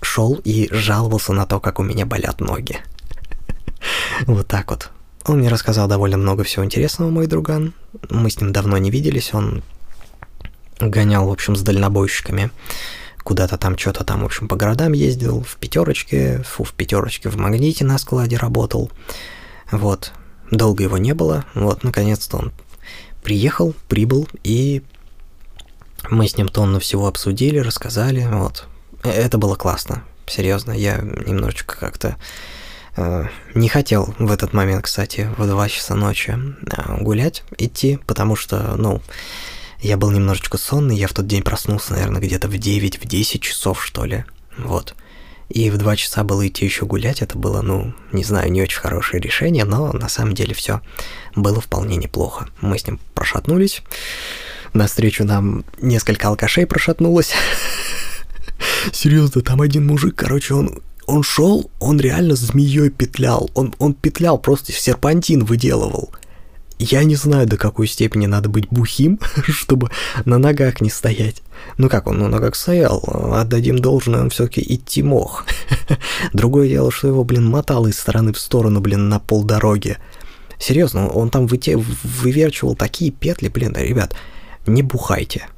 шел 0.00 0.40
и 0.42 0.68
жаловался 0.70 1.34
на 1.34 1.46
то, 1.46 1.60
как 1.60 1.78
у 1.78 1.82
меня 1.82 2.06
болят 2.06 2.40
ноги. 2.40 2.78
Вот 4.26 4.46
так 4.48 4.70
вот. 4.70 4.90
Он 5.26 5.38
мне 5.38 5.48
рассказал 5.48 5.88
довольно 5.88 6.16
много 6.16 6.44
всего 6.44 6.64
интересного, 6.64 7.10
мой 7.10 7.26
друган. 7.26 7.72
Мы 8.08 8.30
с 8.30 8.40
ним 8.40 8.52
давно 8.52 8.76
не 8.78 8.90
виделись, 8.90 9.32
он 9.32 9.62
гонял, 10.78 11.26
в 11.26 11.32
общем, 11.32 11.56
с 11.56 11.62
дальнобойщиками. 11.62 12.50
Куда-то 13.22 13.58
там, 13.58 13.76
что-то 13.76 14.04
там, 14.04 14.22
в 14.22 14.24
общем, 14.24 14.48
по 14.48 14.56
городам 14.56 14.92
ездил, 14.92 15.42
в 15.42 15.56
пятерочке, 15.56 16.42
фу, 16.42 16.64
в 16.64 16.72
пятерочке 16.72 17.28
в 17.28 17.36
магните 17.36 17.84
на 17.84 17.98
складе 17.98 18.36
работал. 18.36 18.90
Вот. 19.70 20.12
Долго 20.50 20.82
его 20.82 20.98
не 20.98 21.14
было. 21.14 21.44
Вот, 21.54 21.84
наконец-то 21.84 22.38
он 22.38 22.52
приехал, 23.22 23.74
прибыл 23.88 24.26
и 24.42 24.82
мы 26.08 26.26
с 26.26 26.36
ним 26.36 26.48
тонну 26.48 26.80
всего 26.80 27.06
обсудили, 27.06 27.58
рассказали, 27.58 28.26
вот. 28.30 28.66
Э, 29.02 29.10
это 29.10 29.36
было 29.36 29.54
классно, 29.54 30.02
серьезно, 30.26 30.72
я 30.72 30.96
немножечко 30.98 31.76
как-то 31.78 32.16
Э, 32.96 33.26
не 33.54 33.68
хотел 33.68 34.14
в 34.18 34.30
этот 34.30 34.52
момент, 34.52 34.84
кстати, 34.84 35.28
в 35.36 35.46
2 35.46 35.68
часа 35.68 35.94
ночи 35.94 36.36
э, 36.36 37.02
гулять, 37.02 37.44
идти, 37.56 37.98
потому 38.06 38.36
что, 38.36 38.76
ну, 38.76 39.00
я 39.82 39.96
был 39.96 40.10
немножечко 40.10 40.58
сонный, 40.58 40.96
я 40.96 41.08
в 41.08 41.12
тот 41.12 41.26
день 41.26 41.42
проснулся, 41.42 41.92
наверное, 41.92 42.20
где-то 42.20 42.48
в 42.48 42.56
9, 42.56 43.02
в 43.02 43.06
10 43.06 43.42
часов, 43.42 43.84
что 43.84 44.04
ли, 44.04 44.24
вот. 44.58 44.94
И 45.48 45.68
в 45.70 45.78
2 45.78 45.96
часа 45.96 46.22
было 46.22 46.46
идти 46.46 46.64
еще 46.64 46.86
гулять, 46.86 47.22
это 47.22 47.36
было, 47.36 47.60
ну, 47.62 47.92
не 48.12 48.22
знаю, 48.22 48.52
не 48.52 48.62
очень 48.62 48.78
хорошее 48.78 49.20
решение, 49.20 49.64
но 49.64 49.92
на 49.92 50.08
самом 50.08 50.34
деле 50.34 50.54
все 50.54 50.80
было 51.34 51.60
вполне 51.60 51.96
неплохо. 51.96 52.48
Мы 52.60 52.78
с 52.78 52.86
ним 52.86 53.00
прошатнулись, 53.14 53.82
навстречу 54.74 55.24
нам 55.24 55.64
несколько 55.80 56.28
алкашей 56.28 56.66
прошатнулось. 56.66 57.32
Серьезно, 58.92 59.40
там 59.42 59.60
один 59.60 59.86
мужик, 59.86 60.14
короче, 60.14 60.54
он 60.54 60.80
он 61.06 61.24
шел, 61.24 61.68
он 61.80 61.98
реально 61.98 62.36
змеей 62.36 62.88
петлял. 62.88 63.50
Он, 63.54 63.74
он 63.78 63.94
петлял, 63.94 64.38
просто 64.38 64.72
серпантин 64.72 65.44
выделывал. 65.44 66.12
Я 66.82 67.04
не 67.04 67.14
знаю, 67.14 67.46
до 67.46 67.58
какой 67.58 67.86
степени 67.86 68.24
надо 68.24 68.48
быть 68.48 68.68
бухим, 68.70 69.20
чтобы 69.48 69.90
на 70.24 70.38
ногах 70.38 70.80
не 70.80 70.88
стоять. 70.88 71.42
Ну 71.76 71.90
как 71.90 72.06
он 72.06 72.18
на 72.18 72.28
ногах 72.28 72.56
стоял, 72.56 73.04
отдадим 73.34 73.78
должное, 73.78 74.22
он 74.22 74.30
все-таки 74.30 74.64
идти 74.66 75.02
мог. 75.02 75.44
Другое 76.32 76.70
дело, 76.70 76.90
что 76.90 77.08
его, 77.08 77.22
блин, 77.22 77.46
мотало 77.46 77.88
из 77.88 77.98
стороны 77.98 78.32
в 78.32 78.38
сторону, 78.38 78.80
блин, 78.80 79.10
на 79.10 79.20
полдороги. 79.20 79.98
Серьезно, 80.58 81.08
он 81.08 81.28
там 81.28 81.46
выте... 81.46 81.76
выверчивал 81.76 82.74
такие 82.74 83.10
петли, 83.10 83.48
блин, 83.48 83.76
ребят, 83.76 84.16
не 84.66 84.82
бухайте. 84.82 85.48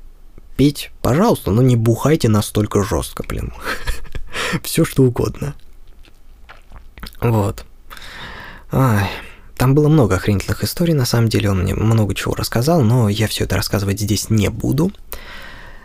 Пить, 0.56 0.90
пожалуйста, 1.02 1.52
но 1.52 1.62
не 1.62 1.76
бухайте 1.76 2.28
настолько 2.28 2.82
жестко, 2.82 3.22
блин. 3.28 3.52
все 4.64 4.84
что 4.84 5.04
угодно. 5.04 5.54
Вот. 7.20 7.64
Ай, 8.72 9.08
там 9.62 9.76
было 9.76 9.86
много 9.86 10.16
охренительных 10.16 10.64
историй, 10.64 10.92
на 10.92 11.04
самом 11.04 11.28
деле 11.28 11.48
он 11.48 11.60
мне 11.60 11.72
много 11.72 12.16
чего 12.16 12.34
рассказал, 12.34 12.82
но 12.82 13.08
я 13.08 13.28
все 13.28 13.44
это 13.44 13.54
рассказывать 13.54 14.00
здесь 14.00 14.28
не 14.28 14.50
буду. 14.50 14.90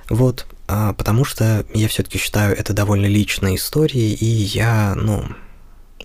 Вот, 0.10 0.48
а, 0.68 0.94
потому 0.94 1.24
что 1.26 1.64
я 1.76 1.88
все-таки 1.88 2.18
считаю 2.18 2.58
это 2.58 2.74
довольно 2.74 3.06
личные 3.06 3.58
истории, 3.58 4.14
и 4.14 4.26
я, 4.26 4.96
ну, 4.96 5.28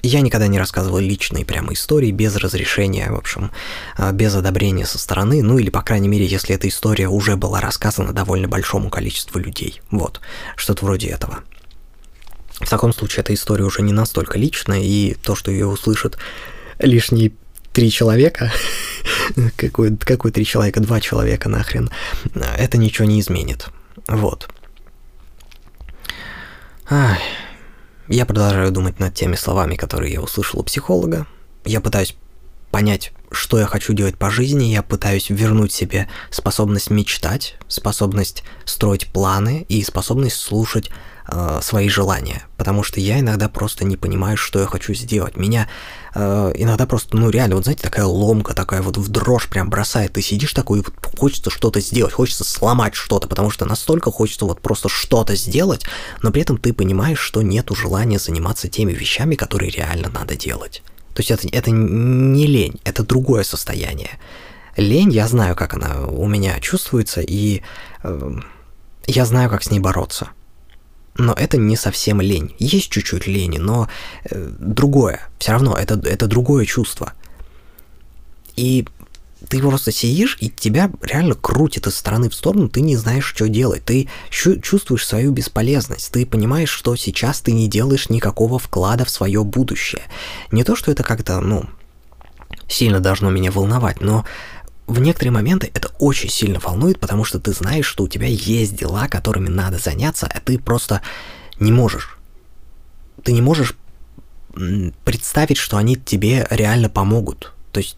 я 0.02 0.20
никогда 0.20 0.48
не 0.48 0.58
рассказывал 0.58 0.98
личные 0.98 1.46
прямо 1.46 1.72
истории 1.72 2.10
без 2.10 2.36
разрешения, 2.36 3.10
в 3.10 3.16
общем, 3.16 3.50
а, 3.96 4.12
без 4.12 4.34
одобрения 4.34 4.84
со 4.84 4.98
стороны, 4.98 5.42
ну 5.42 5.56
или, 5.56 5.70
по 5.70 5.80
крайней 5.80 6.08
мере, 6.08 6.26
если 6.26 6.54
эта 6.54 6.68
история 6.68 7.08
уже 7.08 7.36
была 7.36 7.62
рассказана 7.62 8.12
довольно 8.12 8.48
большому 8.48 8.90
количеству 8.90 9.38
людей. 9.38 9.80
Вот, 9.90 10.20
что-то 10.56 10.84
вроде 10.84 11.08
этого. 11.08 11.38
В 12.60 12.68
таком 12.68 12.92
случае 12.92 13.22
эта 13.22 13.32
история 13.32 13.64
уже 13.64 13.80
не 13.80 13.94
настолько 13.94 14.38
личная, 14.38 14.82
и 14.82 15.14
то, 15.14 15.34
что 15.34 15.50
ее 15.50 15.68
услышат 15.68 16.18
лишние 16.78 17.32
три 17.72 17.90
человека, 17.90 18.52
какой, 19.56 19.96
какой 19.96 20.30
три 20.30 20.44
человека, 20.44 20.80
два 20.80 21.00
человека 21.00 21.48
нахрен, 21.48 21.90
это 22.34 22.78
ничего 22.78 23.06
не 23.06 23.20
изменит. 23.20 23.68
Вот. 24.08 24.48
Ай. 26.90 27.20
Я 28.08 28.26
продолжаю 28.26 28.70
думать 28.72 28.98
над 28.98 29.14
теми 29.14 29.36
словами, 29.36 29.76
которые 29.76 30.12
я 30.12 30.20
услышал 30.20 30.60
у 30.60 30.62
психолога. 30.62 31.26
Я 31.64 31.80
пытаюсь 31.80 32.16
понять, 32.70 33.12
что 33.30 33.58
я 33.58 33.66
хочу 33.66 33.92
делать 33.92 34.18
по 34.18 34.30
жизни, 34.30 34.64
я 34.64 34.82
пытаюсь 34.82 35.30
вернуть 35.30 35.72
себе 35.72 36.08
способность 36.30 36.90
мечтать, 36.90 37.56
способность 37.68 38.42
строить 38.64 39.06
планы 39.12 39.64
и 39.68 39.82
способность 39.84 40.36
слушать 40.36 40.90
э, 41.28 41.60
свои 41.62 41.88
желания, 41.88 42.44
потому 42.56 42.82
что 42.82 43.00
я 43.00 43.20
иногда 43.20 43.48
просто 43.48 43.84
не 43.84 43.96
понимаю, 43.96 44.36
что 44.36 44.60
я 44.60 44.66
хочу 44.66 44.94
сделать. 44.94 45.36
Меня 45.36 45.68
э, 46.14 46.52
иногда 46.56 46.86
просто, 46.86 47.16
ну 47.16 47.30
реально, 47.30 47.56
вот 47.56 47.64
знаете, 47.64 47.82
такая 47.82 48.06
ломка, 48.06 48.54
такая 48.54 48.82
вот 48.82 48.96
в 48.96 49.08
дрожь 49.08 49.48
прям 49.48 49.70
бросает. 49.70 50.12
Ты 50.12 50.22
сидишь 50.22 50.52
такой, 50.52 50.80
и 50.80 50.82
вот 50.82 50.94
хочется 51.18 51.50
что-то 51.50 51.80
сделать, 51.80 52.12
хочется 52.12 52.44
сломать 52.44 52.94
что-то, 52.94 53.28
потому 53.28 53.50
что 53.50 53.64
настолько 53.64 54.10
хочется 54.10 54.44
вот 54.44 54.60
просто 54.60 54.88
что-то 54.88 55.36
сделать, 55.36 55.84
но 56.22 56.30
при 56.30 56.42
этом 56.42 56.58
ты 56.58 56.72
понимаешь, 56.72 57.20
что 57.20 57.42
нету 57.42 57.74
желания 57.74 58.18
заниматься 58.18 58.68
теми 58.68 58.92
вещами, 58.92 59.34
которые 59.34 59.70
реально 59.70 60.08
надо 60.08 60.36
делать. 60.36 60.82
То 61.14 61.20
есть 61.20 61.30
это, 61.30 61.46
это 61.48 61.70
не 61.70 62.46
лень, 62.46 62.80
это 62.84 63.02
другое 63.02 63.44
состояние. 63.44 64.18
Лень, 64.76 65.10
я 65.10 65.28
знаю, 65.28 65.54
как 65.54 65.74
она 65.74 66.06
у 66.06 66.26
меня 66.26 66.58
чувствуется, 66.60 67.20
и 67.20 67.62
э, 68.02 68.32
я 69.06 69.26
знаю, 69.26 69.50
как 69.50 69.62
с 69.62 69.70
ней 69.70 69.80
бороться. 69.80 70.30
Но 71.16 71.34
это 71.34 71.58
не 71.58 71.76
совсем 71.76 72.20
лень. 72.20 72.54
Есть 72.58 72.90
чуть-чуть 72.90 73.26
лени, 73.26 73.58
но 73.58 73.88
э, 74.24 74.50
другое. 74.58 75.20
Все 75.38 75.52
равно 75.52 75.76
это, 75.76 76.00
это 76.08 76.26
другое 76.26 76.64
чувство. 76.64 77.12
И 78.56 78.86
ты 79.48 79.60
просто 79.60 79.92
сидишь, 79.92 80.38
и 80.40 80.48
тебя 80.48 80.90
реально 81.02 81.34
крутит 81.34 81.86
из 81.86 81.96
стороны 81.96 82.30
в 82.30 82.34
сторону, 82.34 82.68
ты 82.68 82.80
не 82.80 82.96
знаешь, 82.96 83.26
что 83.26 83.48
делать. 83.48 83.84
Ты 83.84 84.08
чувствуешь 84.30 85.06
свою 85.06 85.32
бесполезность. 85.32 86.10
Ты 86.12 86.24
понимаешь, 86.24 86.70
что 86.70 86.96
сейчас 86.96 87.40
ты 87.40 87.52
не 87.52 87.68
делаешь 87.68 88.08
никакого 88.08 88.58
вклада 88.58 89.04
в 89.04 89.10
свое 89.10 89.44
будущее. 89.44 90.02
Не 90.50 90.64
то, 90.64 90.76
что 90.76 90.90
это 90.90 91.02
как-то, 91.02 91.40
ну, 91.40 91.64
сильно 92.68 93.00
должно 93.00 93.30
меня 93.30 93.50
волновать, 93.50 94.00
но 94.00 94.24
в 94.86 95.00
некоторые 95.00 95.32
моменты 95.32 95.70
это 95.74 95.90
очень 95.98 96.28
сильно 96.28 96.58
волнует, 96.58 96.98
потому 96.98 97.24
что 97.24 97.38
ты 97.38 97.52
знаешь, 97.52 97.86
что 97.86 98.04
у 98.04 98.08
тебя 98.08 98.26
есть 98.26 98.76
дела, 98.76 99.08
которыми 99.08 99.48
надо 99.48 99.78
заняться, 99.78 100.26
а 100.26 100.40
ты 100.40 100.58
просто 100.58 101.02
не 101.58 101.72
можешь. 101.72 102.18
Ты 103.22 103.32
не 103.32 103.42
можешь 103.42 103.74
представить, 105.04 105.56
что 105.56 105.76
они 105.76 105.96
тебе 105.96 106.46
реально 106.50 106.88
помогут. 106.88 107.52
То 107.72 107.80
есть 107.80 107.96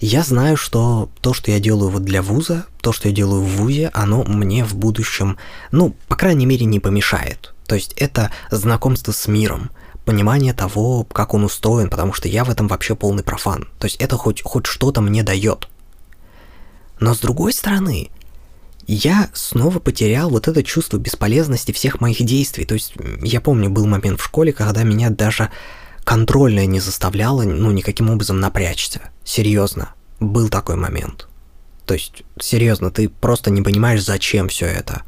я 0.00 0.22
знаю, 0.22 0.56
что 0.56 1.10
то, 1.20 1.32
что 1.32 1.50
я 1.50 1.60
делаю 1.60 1.90
вот 1.90 2.04
для 2.04 2.22
вуза, 2.22 2.66
то, 2.80 2.92
что 2.92 3.08
я 3.08 3.14
делаю 3.14 3.42
в 3.42 3.56
вузе, 3.56 3.90
оно 3.94 4.24
мне 4.24 4.64
в 4.64 4.74
будущем, 4.74 5.38
ну, 5.70 5.94
по 6.08 6.16
крайней 6.16 6.46
мере, 6.46 6.66
не 6.66 6.80
помешает. 6.80 7.54
То 7.66 7.74
есть 7.74 7.92
это 7.94 8.30
знакомство 8.50 9.12
с 9.12 9.26
миром, 9.26 9.70
понимание 10.06 10.54
того, 10.54 11.04
как 11.04 11.34
он 11.34 11.44
устроен, 11.44 11.90
потому 11.90 12.14
что 12.14 12.28
я 12.28 12.44
в 12.44 12.50
этом 12.50 12.68
вообще 12.68 12.94
полный 12.94 13.24
профан. 13.24 13.68
То 13.78 13.86
есть 13.86 13.96
это 13.96 14.16
хоть, 14.16 14.40
хоть 14.40 14.64
что-то 14.64 15.02
мне 15.02 15.22
дает. 15.22 15.68
Но 17.00 17.12
с 17.12 17.18
другой 17.18 17.52
стороны, 17.52 18.10
я 18.86 19.28
снова 19.34 19.80
потерял 19.80 20.30
вот 20.30 20.48
это 20.48 20.62
чувство 20.62 20.96
бесполезности 20.96 21.72
всех 21.72 22.00
моих 22.00 22.22
действий. 22.22 22.64
То 22.64 22.74
есть 22.74 22.94
я 23.20 23.40
помню, 23.40 23.68
был 23.68 23.86
момент 23.86 24.20
в 24.20 24.24
школе, 24.24 24.52
когда 24.52 24.84
меня 24.84 25.10
даже 25.10 25.50
контрольное 26.04 26.66
не 26.66 26.78
заставляло, 26.78 27.42
ну, 27.42 27.72
никаким 27.72 28.08
образом 28.08 28.38
напрячься. 28.38 29.10
Серьезно. 29.24 29.90
Был 30.20 30.48
такой 30.48 30.76
момент. 30.76 31.26
То 31.84 31.94
есть, 31.94 32.22
серьезно, 32.40 32.92
ты 32.92 33.08
просто 33.08 33.50
не 33.50 33.60
понимаешь, 33.60 34.04
зачем 34.04 34.48
все 34.48 34.66
это. 34.66 35.02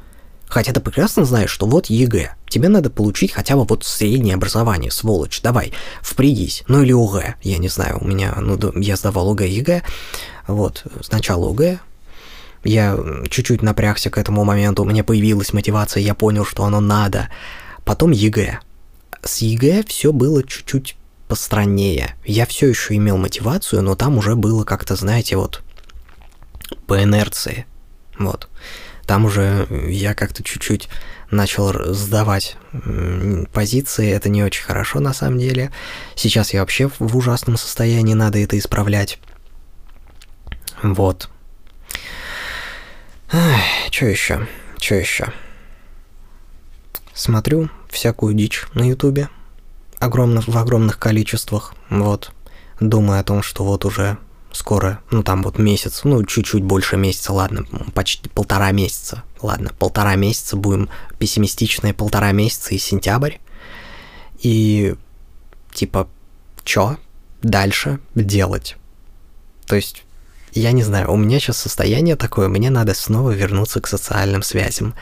Хотя 0.49 0.73
ты 0.73 0.81
прекрасно 0.81 1.25
знаешь, 1.25 1.51
что 1.51 1.67
вот 1.67 1.87
ЕГЭ. 1.87 2.35
Тебе 2.49 2.69
надо 2.69 2.91
получить 2.91 3.33
хотя 3.33 3.57
бы 3.57 3.65
вот 3.65 3.85
среднее 3.85 4.35
образование, 4.35 4.91
сволочь. 4.91 5.41
Давай, 5.43 5.73
впрягись. 6.03 6.65
Ну 6.69 6.83
или 6.83 6.93
ОГЭ, 6.93 7.37
я 7.43 7.59
не 7.59 7.69
знаю. 7.69 7.99
У 8.01 8.07
меня, 8.07 8.35
ну, 8.41 8.59
я 8.81 8.97
сдавал 8.97 9.31
ОГЭ, 9.31 9.49
ЕГЭ. 9.49 9.83
Вот, 10.47 10.85
сначала 11.03 11.51
ОГЭ, 11.51 11.79
я 12.65 12.99
чуть-чуть 13.31 13.63
напрягся 13.63 14.11
к 14.11 14.19
этому 14.19 14.45
моменту, 14.45 14.83
у 14.83 14.87
меня 14.87 15.05
появилась 15.05 15.53
мотивация, 15.53 16.03
я 16.03 16.15
понял, 16.15 16.45
что 16.45 16.65
оно 16.65 16.81
надо. 16.81 17.29
Потом 17.85 18.11
ЕГЭ. 18.11 18.61
С 19.23 19.39
ЕГЭ 19.39 19.85
все 19.87 20.13
было 20.13 20.43
чуть-чуть 20.43 20.97
постраннее. 21.29 22.15
Я 22.25 22.47
все 22.47 22.69
еще 22.69 22.95
имел 22.97 23.19
мотивацию, 23.19 23.83
но 23.83 23.95
там 23.95 24.19
уже 24.19 24.35
было 24.35 24.65
как-то, 24.65 24.97
знаете, 24.97 25.37
вот 25.37 25.63
по 26.87 27.03
инерции. 27.03 27.67
Вот. 28.19 28.49
Там 29.09 29.25
уже 29.25 29.67
я 29.89 30.13
как-то 30.13 30.43
чуть-чуть 30.45 30.91
начал 31.31 31.95
сдавать 31.95 32.59
позиции, 33.55 34.13
это 34.13 34.29
не 34.29 34.45
очень 34.45 34.63
хорошо 34.63 35.01
на 35.01 35.15
самом 35.15 35.39
деле. 35.39 35.73
Сейчас 36.15 36.53
я 36.53 36.61
вообще 36.61 36.91
в 36.99 37.17
ужасном 37.17 37.57
состоянии, 37.57 38.13
надо 38.13 38.39
это 38.39 38.59
исправлять. 38.59 39.19
Вот. 40.83 41.31
Что 43.91 44.05
еще? 44.05 44.47
Что 44.79 44.97
еще? 44.97 45.33
Смотрю 47.15 47.71
всякую 47.89 48.35
дичь 48.35 48.67
на 48.75 48.87
Ютубе. 48.87 49.31
Огромно, 50.01 50.43
в 50.47 50.55
огромных 50.55 50.99
количествах. 50.99 51.75
Вот. 51.89 52.31
Думаю 52.79 53.21
о 53.21 53.25
том, 53.25 53.43
что 53.43 53.65
вот 53.65 53.87
уже 53.87 54.19
скоро, 54.53 55.01
ну 55.11 55.23
там 55.23 55.43
вот 55.43 55.59
месяц, 55.59 56.03
ну 56.05 56.25
чуть-чуть 56.25 56.63
больше 56.63 56.97
месяца, 56.97 57.33
ладно, 57.33 57.65
почти 57.95 58.29
полтора 58.29 58.73
месяца, 58.73 59.23
ладно, 59.41 59.71
полтора 59.79 60.15
месяца, 60.17 60.57
будем 60.57 60.89
пессимистичные 61.19 61.95
полтора 61.95 62.33
месяца 62.33 62.75
и 62.75 62.79
сентябрь. 62.79 63.35
И 64.41 64.95
типа, 65.73 66.09
чё 66.65 66.97
дальше 67.43 68.01
делать? 68.15 68.77
То 69.67 69.77
есть 69.77 70.05
я 70.53 70.73
не 70.73 70.83
знаю, 70.83 71.13
у 71.13 71.17
меня 71.17 71.39
сейчас 71.39 71.59
состояние 71.59 72.17
такое, 72.17 72.49
мне 72.49 72.71
надо 72.71 72.95
снова 72.95 73.31
вернуться 73.31 73.81
к 73.81 73.87
социальным 73.87 74.43
связям. 74.43 74.95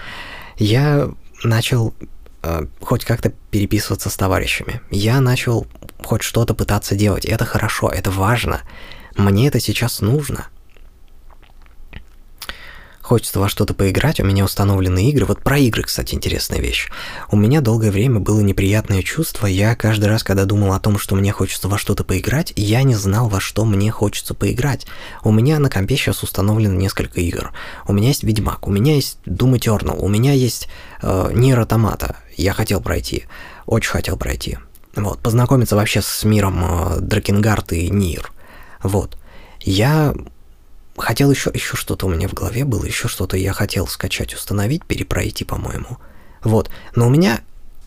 Я 0.59 1.11
начал 1.45 1.95
э, 2.43 2.67
хоть 2.81 3.05
как-то 3.05 3.33
переписываться 3.51 4.11
с 4.11 4.17
товарищами. 4.17 4.81
Я 4.91 5.21
начал 5.21 5.67
хоть 6.03 6.23
что-то 6.23 6.55
пытаться 6.55 6.95
делать. 6.95 7.25
Это 7.25 7.45
хорошо, 7.45 7.89
это 7.89 8.11
важно. 8.11 8.63
Мне 9.17 9.49
это 9.49 9.61
сейчас 9.61 10.01
нужно. 10.01 10.47
Хочется 13.07 13.39
во 13.39 13.49
что-то 13.49 13.73
поиграть, 13.73 14.19
у 14.19 14.25
меня 14.25 14.45
установлены 14.45 15.09
игры. 15.11 15.27
Вот 15.27 15.41
про 15.41 15.59
игры, 15.59 15.85
кстати, 15.85 16.17
интересная 16.17 16.59
вещь. 16.59 16.89
У 17.31 17.37
меня 17.37 17.61
долгое 17.61 17.93
время 17.93 18.19
было 18.19 18.41
неприятное 18.41 19.05
чувство. 19.05 19.47
Я 19.47 19.77
каждый 19.77 20.07
раз, 20.07 20.25
когда 20.25 20.45
думал 20.45 20.73
о 20.73 20.81
том, 20.81 20.99
что 20.99 21.15
мне 21.15 21.31
хочется 21.31 21.69
во 21.69 21.79
что-то 21.79 22.03
поиграть, 22.03 22.53
я 22.57 22.83
не 22.83 22.97
знал, 22.97 23.29
во 23.29 23.39
что 23.39 23.65
мне 23.65 23.93
хочется 23.93 24.35
поиграть. 24.35 24.89
У 25.23 25.31
меня 25.31 25.61
на 25.61 25.71
компе 25.71 25.95
сейчас 25.95 26.25
установлено 26.25 26.75
несколько 26.75 27.21
игр. 27.21 27.53
У 27.87 27.93
меня 27.93 28.09
есть 28.09 28.25
Ведьмак, 28.25 28.67
у 28.67 28.73
меня 28.73 28.97
есть 28.97 29.19
Doom 29.25 29.57
Eternal, 29.57 29.99
у 29.99 30.09
меня 30.09 30.33
есть 30.33 30.67
э, 31.01 31.31
Nier 31.33 31.65
Automata. 31.65 32.17
Я 32.37 32.55
хотел 32.55 32.81
пройти, 32.81 33.27
очень 33.67 33.93
хотел 33.93 34.17
пройти. 34.17 34.59
Вот, 34.97 35.21
познакомиться 35.21 35.77
вообще 35.77 36.03
с 36.03 36.25
миром 36.25 36.65
э, 36.65 37.01
Дракенгард 37.03 37.73
и 37.73 37.89
Нир. 37.89 38.33
Вот. 38.87 39.19
Я 39.61 40.15
хотел 40.97 41.31
еще, 41.31 41.51
еще 41.53 41.77
что-то 41.77 42.07
у 42.07 42.09
меня 42.09 42.29
в 42.29 42.35
голове 42.35 42.65
было, 42.65 42.85
еще 42.85 43.09
что-то 43.09 43.37
я 43.37 43.53
хотел 43.53 43.87
скачать, 43.87 44.35
установить, 44.35 44.85
перепройти, 44.85 45.45
по-моему. 45.45 45.99
Вот. 46.43 46.71
Но 46.95 47.07
у 47.07 47.11
меня 47.11 47.41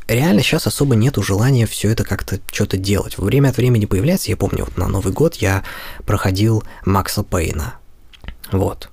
реально 0.07 0.41
сейчас 0.41 0.67
особо 0.67 0.95
нету 0.95 1.23
желания 1.23 1.65
все 1.65 1.89
это 1.89 2.03
как-то 2.03 2.39
что-то 2.51 2.77
делать. 2.77 3.17
Время 3.17 3.49
от 3.49 3.57
времени 3.57 3.85
появляется, 3.85 4.29
я 4.29 4.37
помню, 4.37 4.65
вот 4.65 4.77
на 4.77 4.87
Новый 4.87 5.13
год 5.13 5.35
я 5.35 5.63
проходил 6.05 6.63
Макса 6.85 7.23
Пейна. 7.23 7.75
Вот. 8.51 8.89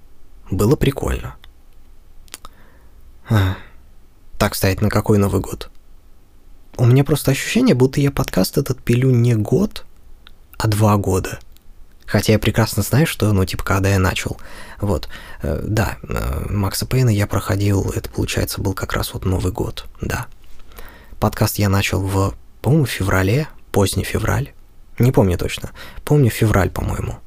Было 0.51 0.77
прикольно. 0.77 1.35
Так, 4.39 4.53
кстати, 4.53 4.81
на 4.81 4.91
какой 4.91 5.19
Новый 5.19 5.41
год? 5.41 5.71
У 6.77 6.85
меня 6.85 7.03
просто 7.03 7.33
ощущение, 7.33 7.75
будто 7.75 8.01
я 8.01 8.13
подкаст 8.13 8.59
этот 8.59 8.83
пилю 8.83 9.11
не 9.11 9.35
год, 9.35 9.85
а 10.59 10.69
два 10.69 10.97
года. 10.99 11.41
Хотя 12.07 12.33
я 12.33 12.39
прекрасно 12.39 12.83
знаю, 12.83 13.07
что, 13.07 13.33
ну, 13.33 13.45
типа, 13.45 13.65
когда 13.65 13.89
я 13.89 13.99
начал. 13.99 14.39
Вот. 14.81 15.09
Э, 15.43 15.61
да, 15.63 15.99
э, 16.03 16.47
Макса 16.51 16.87
Пейна 16.87 17.11
я 17.11 17.27
проходил, 17.27 17.91
это, 17.95 18.09
получается, 18.09 18.61
был 18.61 18.75
как 18.75 18.93
раз 18.93 19.13
вот 19.13 19.25
Новый 19.25 19.53
год, 19.53 19.87
да. 20.01 20.27
Подкаст 21.19 21.59
я 21.59 21.69
начал 21.69 22.01
в, 22.01 22.35
по-моему, 22.63 22.87
феврале, 22.87 23.49
поздний 23.73 24.05
февраль. 24.05 24.53
Не 24.99 25.13
помню 25.13 25.37
точно. 25.37 25.71
Помню 26.05 26.31
февраль, 26.31 26.71
по-моему. 26.71 27.19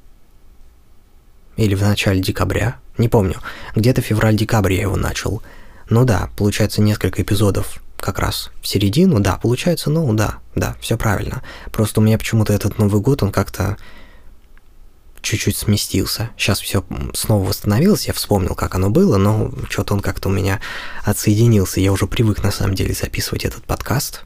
Или 1.57 1.75
в 1.75 1.81
начале 1.81 2.21
декабря. 2.21 2.77
Не 2.97 3.09
помню. 3.09 3.35
Где-то 3.75 4.01
февраль-декабрь 4.01 4.73
я 4.73 4.81
его 4.83 4.95
начал. 4.95 5.43
Ну 5.89 6.05
да, 6.05 6.29
получается 6.37 6.81
несколько 6.81 7.21
эпизодов 7.21 7.81
как 7.97 8.19
раз 8.19 8.51
в 8.61 8.67
середину, 8.67 9.19
да, 9.19 9.37
получается, 9.37 9.89
ну 9.89 10.11
да, 10.13 10.37
да, 10.55 10.75
все 10.79 10.97
правильно. 10.97 11.43
Просто 11.71 11.99
у 11.99 12.03
меня 12.03 12.17
почему-то 12.17 12.53
этот 12.53 12.77
Новый 12.77 13.01
год, 13.01 13.23
он 13.23 13.31
как-то 13.31 13.77
чуть-чуть 15.21 15.57
сместился. 15.57 16.29
Сейчас 16.37 16.59
все 16.59 16.83
снова 17.13 17.47
восстановилось, 17.47 18.07
я 18.07 18.13
вспомнил, 18.13 18.55
как 18.55 18.75
оно 18.75 18.89
было, 18.89 19.17
но 19.17 19.51
что-то 19.69 19.93
он 19.93 19.99
как-то 19.99 20.29
у 20.29 20.31
меня 20.31 20.59
отсоединился. 21.03 21.79
Я 21.79 21.91
уже 21.91 22.07
привык, 22.07 22.43
на 22.43 22.51
самом 22.51 22.75
деле, 22.75 22.93
записывать 22.93 23.45
этот 23.45 23.63
подкаст. 23.63 24.23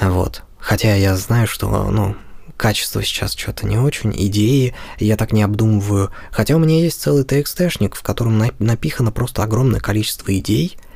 Вот. 0.00 0.42
Хотя 0.58 0.94
я 0.94 1.16
знаю, 1.16 1.46
что, 1.46 1.90
ну, 1.90 2.16
качество 2.56 3.02
сейчас 3.02 3.34
что-то 3.34 3.66
не 3.66 3.78
очень, 3.78 4.12
идеи 4.14 4.74
я 4.98 5.16
так 5.16 5.32
не 5.32 5.42
обдумываю. 5.42 6.10
Хотя 6.30 6.56
у 6.56 6.58
меня 6.58 6.80
есть 6.80 7.00
целый 7.00 7.24
TXT-шник, 7.24 7.94
в 7.94 8.02
котором 8.02 8.42
напихано 8.58 9.12
просто 9.12 9.42
огромное 9.42 9.80
количество 9.80 10.36
идей– 10.36 10.78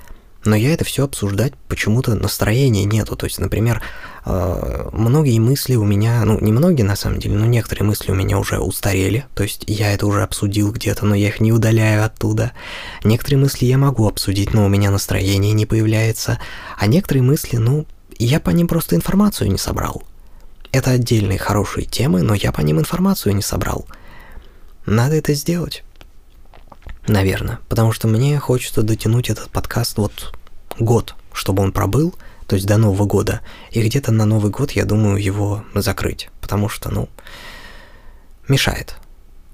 но 0.44 0.56
я 0.56 0.72
это 0.72 0.84
все 0.84 1.04
обсуждать 1.04 1.52
почему-то 1.68 2.14
настроения 2.14 2.84
нету. 2.84 3.16
То 3.16 3.26
есть, 3.26 3.38
например, 3.38 3.82
э, 4.24 4.88
многие 4.92 5.38
мысли 5.38 5.76
у 5.76 5.84
меня, 5.84 6.24
ну 6.24 6.38
не 6.40 6.52
многие 6.52 6.82
на 6.82 6.96
самом 6.96 7.20
деле, 7.20 7.36
но 7.36 7.46
некоторые 7.46 7.86
мысли 7.86 8.10
у 8.10 8.14
меня 8.14 8.38
уже 8.38 8.58
устарели. 8.58 9.26
То 9.34 9.44
есть 9.44 9.64
я 9.66 9.92
это 9.92 10.06
уже 10.06 10.22
обсудил 10.22 10.72
где-то, 10.72 11.06
но 11.06 11.14
я 11.14 11.28
их 11.28 11.40
не 11.40 11.52
удаляю 11.52 12.04
оттуда. 12.04 12.52
Некоторые 13.04 13.40
мысли 13.40 13.66
я 13.66 13.78
могу 13.78 14.08
обсудить, 14.08 14.52
но 14.52 14.64
у 14.64 14.68
меня 14.68 14.90
настроение 14.90 15.52
не 15.52 15.66
появляется. 15.66 16.38
А 16.76 16.86
некоторые 16.86 17.22
мысли, 17.22 17.56
ну, 17.56 17.86
я 18.18 18.40
по 18.40 18.50
ним 18.50 18.68
просто 18.68 18.96
информацию 18.96 19.50
не 19.50 19.58
собрал. 19.58 20.02
Это 20.72 20.92
отдельные 20.92 21.38
хорошие 21.38 21.84
темы, 21.84 22.22
но 22.22 22.34
я 22.34 22.50
по 22.50 22.62
ним 22.62 22.78
информацию 22.80 23.34
не 23.34 23.42
собрал. 23.42 23.86
Надо 24.86 25.16
это 25.16 25.34
сделать. 25.34 25.84
Наверное. 27.06 27.58
Потому 27.68 27.92
что 27.92 28.08
мне 28.08 28.38
хочется 28.38 28.82
дотянуть 28.82 29.30
этот 29.30 29.50
подкаст 29.50 29.96
вот 29.98 30.34
год, 30.78 31.14
чтобы 31.32 31.62
он 31.62 31.72
пробыл, 31.72 32.14
то 32.46 32.56
есть 32.56 32.66
до 32.66 32.76
Нового 32.76 33.06
года. 33.06 33.40
И 33.70 33.82
где-то 33.82 34.12
на 34.12 34.24
Новый 34.24 34.50
год 34.50 34.72
я 34.72 34.84
думаю 34.84 35.22
его 35.22 35.64
закрыть. 35.74 36.30
Потому 36.40 36.68
что, 36.68 36.90
ну, 36.90 37.08
мешает. 38.48 38.96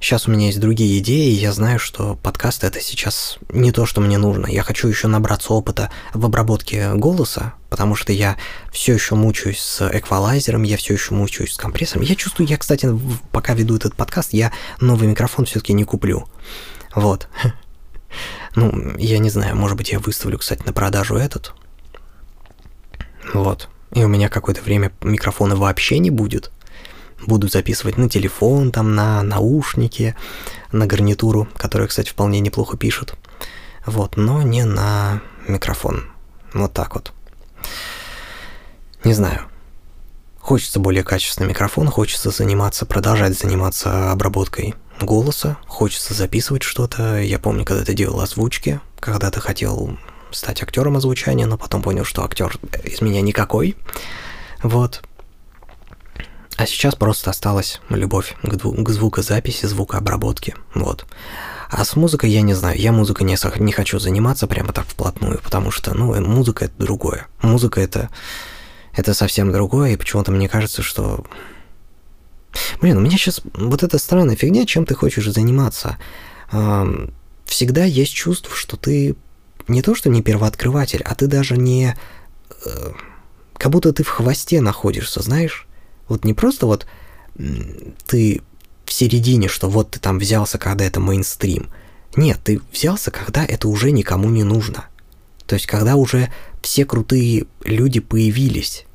Сейчас 0.01 0.29
у 0.29 0.31
меня 0.31 0.47
есть 0.47 0.61
другие 0.61 0.99
идеи, 1.01 1.33
и 1.33 1.41
я 1.41 1.53
знаю, 1.53 1.81
что 1.81 2.15
подкаст 2.23 2.63
это 2.63 2.81
сейчас 2.81 3.39
не 3.49 3.73
то, 3.73 3.85
что 3.85 4.01
мне 4.01 4.17
нужно. 4.17 4.47
Я 4.47 4.63
хочу 4.63 4.87
еще 4.87 5.09
набраться 5.09 5.53
опыта 5.53 5.91
в 6.15 6.25
обработке 6.25 6.95
голоса, 6.95 7.55
потому 7.69 7.97
что 7.97 8.13
я 8.13 8.37
все 8.71 8.95
еще 8.95 9.17
мучаюсь 9.17 9.59
с 9.59 9.89
эквалайзером, 9.91 10.63
я 10.63 10.77
все 10.77 10.95
еще 10.95 11.15
мучаюсь 11.15 11.55
с 11.55 11.57
компрессором. 11.57 12.05
Я 12.05 12.15
чувствую, 12.15 12.47
я, 12.47 12.59
кстати, 12.59 12.89
пока 13.33 13.55
веду 13.55 13.75
этот 13.75 13.97
подкаст, 13.97 14.33
я 14.35 14.53
новый 14.81 15.09
микрофон 15.09 15.47
все-таки 15.47 15.73
не 15.73 15.83
куплю. 15.83 16.29
Вот. 16.95 17.29
Ну, 18.55 18.97
я 18.97 19.19
не 19.19 19.31
знаю, 19.31 19.55
может 19.55 19.77
быть, 19.77 19.93
я 19.93 20.01
выставлю, 20.01 20.39
кстати, 20.39 20.63
на 20.65 20.73
продажу 20.73 21.15
этот. 21.15 21.53
Вот. 23.33 23.69
И 23.93 24.03
у 24.03 24.09
меня 24.09 24.29
какое-то 24.29 24.63
время 24.63 24.91
микрофона 25.01 25.55
вообще 25.55 25.99
не 25.99 26.11
будет. 26.11 26.51
Буду 27.25 27.49
записывать 27.49 27.99
на 27.99 28.09
телефон, 28.09 28.73
там, 28.73 28.95
на 28.95 29.23
наушники, 29.23 30.17
на 30.73 30.87
гарнитуру, 30.87 31.47
которая, 31.57 31.87
кстати, 31.87 32.11
вполне 32.11 32.41
неплохо 32.41 32.77
пишет. 32.77 33.15
Вот, 33.87 34.17
но 34.17 34.43
не 34.43 34.65
на 34.65 35.21
микрофон. 35.47 36.05
Вот 36.53 36.73
так 36.73 36.95
вот. 36.95 37.13
Не 39.05 39.15
знаю. 39.15 39.43
Хочется 40.39 40.81
более 40.81 41.05
качественный 41.05 41.51
микрофон, 41.51 41.89
хочется 41.89 42.31
заниматься, 42.31 42.87
продолжать 42.87 43.39
заниматься 43.39 44.11
обработкой 44.11 44.75
голоса, 45.01 45.59
хочется 45.67 46.15
записывать 46.15 46.63
что-то. 46.63 47.21
Я 47.21 47.39
помню, 47.39 47.65
когда 47.65 47.85
ты 47.85 47.95
делал 47.95 48.21
озвучки, 48.21 48.81
когда 49.01 49.31
ты 49.31 49.41
хотел 49.41 49.99
стать 50.31 50.63
актером 50.63 50.97
озвучания, 50.97 51.47
но 51.47 51.57
потом 51.57 51.83
понял, 51.83 52.05
что 52.05 52.25
актер 52.25 52.59
из 52.85 53.01
меня 53.01 53.21
никакой. 53.21 53.77
Вот. 54.63 55.03
А 56.57 56.67
сейчас 56.67 56.97
просто 56.97 57.31
осталась 57.31 57.81
любовь 57.89 58.35
к, 58.43 58.55
дву- 58.55 58.83
к 58.83 58.91
звукозаписи, 58.91 59.67
звукообработке. 59.67 60.57
Вот. 60.75 61.07
А 61.71 61.85
с 61.85 61.95
музыкой 61.95 62.31
я 62.31 62.43
не 62.43 62.55
знаю, 62.55 62.79
я 62.81 62.93
музыкой 62.93 63.27
не, 63.27 63.37
не 63.63 63.73
хочу 63.73 63.99
заниматься 63.99 64.47
прямо 64.47 64.73
так 64.73 64.87
вплотную, 64.87 65.39
потому 65.39 65.71
что, 65.71 65.95
ну, 65.95 66.21
музыка 66.21 66.65
это 66.65 66.75
другое. 66.79 67.27
Музыка 67.43 67.81
это, 67.81 68.11
это 68.93 69.15
совсем 69.15 69.53
другое, 69.53 69.93
и 69.93 69.97
почему-то 69.97 70.33
мне 70.33 70.49
кажется, 70.49 70.83
что 70.83 71.25
Блин, 72.81 72.97
у 72.97 73.01
меня 73.01 73.17
сейчас 73.17 73.41
вот 73.55 73.83
эта 73.83 73.99
странная 73.99 74.37
фигня, 74.37 74.67
чем 74.67 74.87
ты 74.87 74.95
хочешь 74.95 75.27
заниматься. 75.27 75.99
Всегда 77.45 77.85
есть 77.85 78.13
чувство, 78.13 78.55
что 78.55 78.77
ты 78.77 79.17
не 79.69 79.83
то, 79.83 79.95
что 79.95 80.11
не 80.11 80.23
первооткрыватель, 80.23 81.03
а 81.05 81.15
ты 81.15 81.27
даже 81.27 81.57
не... 81.57 81.97
Э, 82.65 82.93
как 83.55 83.73
будто 83.73 83.93
ты 83.93 84.03
в 84.03 84.09
хвосте 84.09 84.61
находишься, 84.61 85.23
знаешь? 85.23 85.67
Вот 86.09 86.25
не 86.25 86.35
просто 86.35 86.67
вот 86.67 86.87
ты 88.07 88.43
в 88.85 88.93
середине, 88.93 89.49
что 89.49 89.69
вот 89.69 89.91
ты 89.93 90.01
там 90.01 90.19
взялся, 90.19 90.59
когда 90.59 90.85
это 90.85 91.01
мейнстрим. 91.01 91.71
Нет, 92.17 92.41
ты 92.43 92.61
взялся, 92.73 93.11
когда 93.11 93.45
это 93.45 93.69
уже 93.69 93.91
никому 93.91 94.31
не 94.31 94.45
нужно. 94.45 94.87
То 95.47 95.55
есть, 95.55 95.67
когда 95.67 95.97
уже 95.97 96.33
все 96.63 96.85
крутые 96.85 97.47
люди 97.63 98.01
появились. 98.01 98.87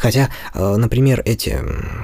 Хотя, 0.00 0.30
э, 0.54 0.76
например, 0.76 1.20
эти, 1.26 1.58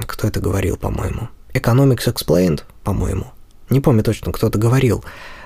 кто 0.07 0.29
это 0.29 0.39
говорил, 0.39 0.77
по-моему, 0.77 1.31
Economics 1.55 2.13
Explained, 2.13 2.61
по-моему, 2.85 3.33
не 3.71 3.81
помню 3.81 4.03
точно, 4.03 4.33
кто 4.33 4.49
это 4.49 4.59
говорил, 4.59 5.03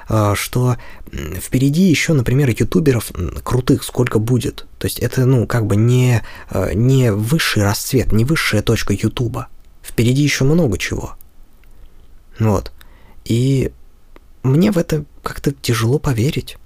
э, 0.08 0.34
что 0.34 0.76
впереди 1.12 1.84
еще, 1.84 2.12
например, 2.12 2.48
ютуберов 2.48 3.12
крутых 3.44 3.84
сколько 3.84 4.18
будет. 4.18 4.66
То 4.78 4.86
есть 4.86 4.98
это, 4.98 5.26
ну, 5.26 5.46
как 5.46 5.66
бы 5.66 5.76
не, 5.76 6.22
э, 6.50 6.72
не 6.74 7.12
высший 7.12 7.62
расцвет, 7.62 8.10
не 8.10 8.24
высшая 8.24 8.62
точка 8.62 8.94
ютуба. 8.94 9.46
Впереди 9.80 10.22
еще 10.22 10.42
много 10.42 10.76
чего. 10.76 11.12
Вот. 12.40 12.72
И 13.24 13.70
мне 14.42 14.72
в 14.72 14.78
это 14.78 15.04
как-то 15.22 15.52
тяжело 15.52 16.00
поверить. 16.00 16.58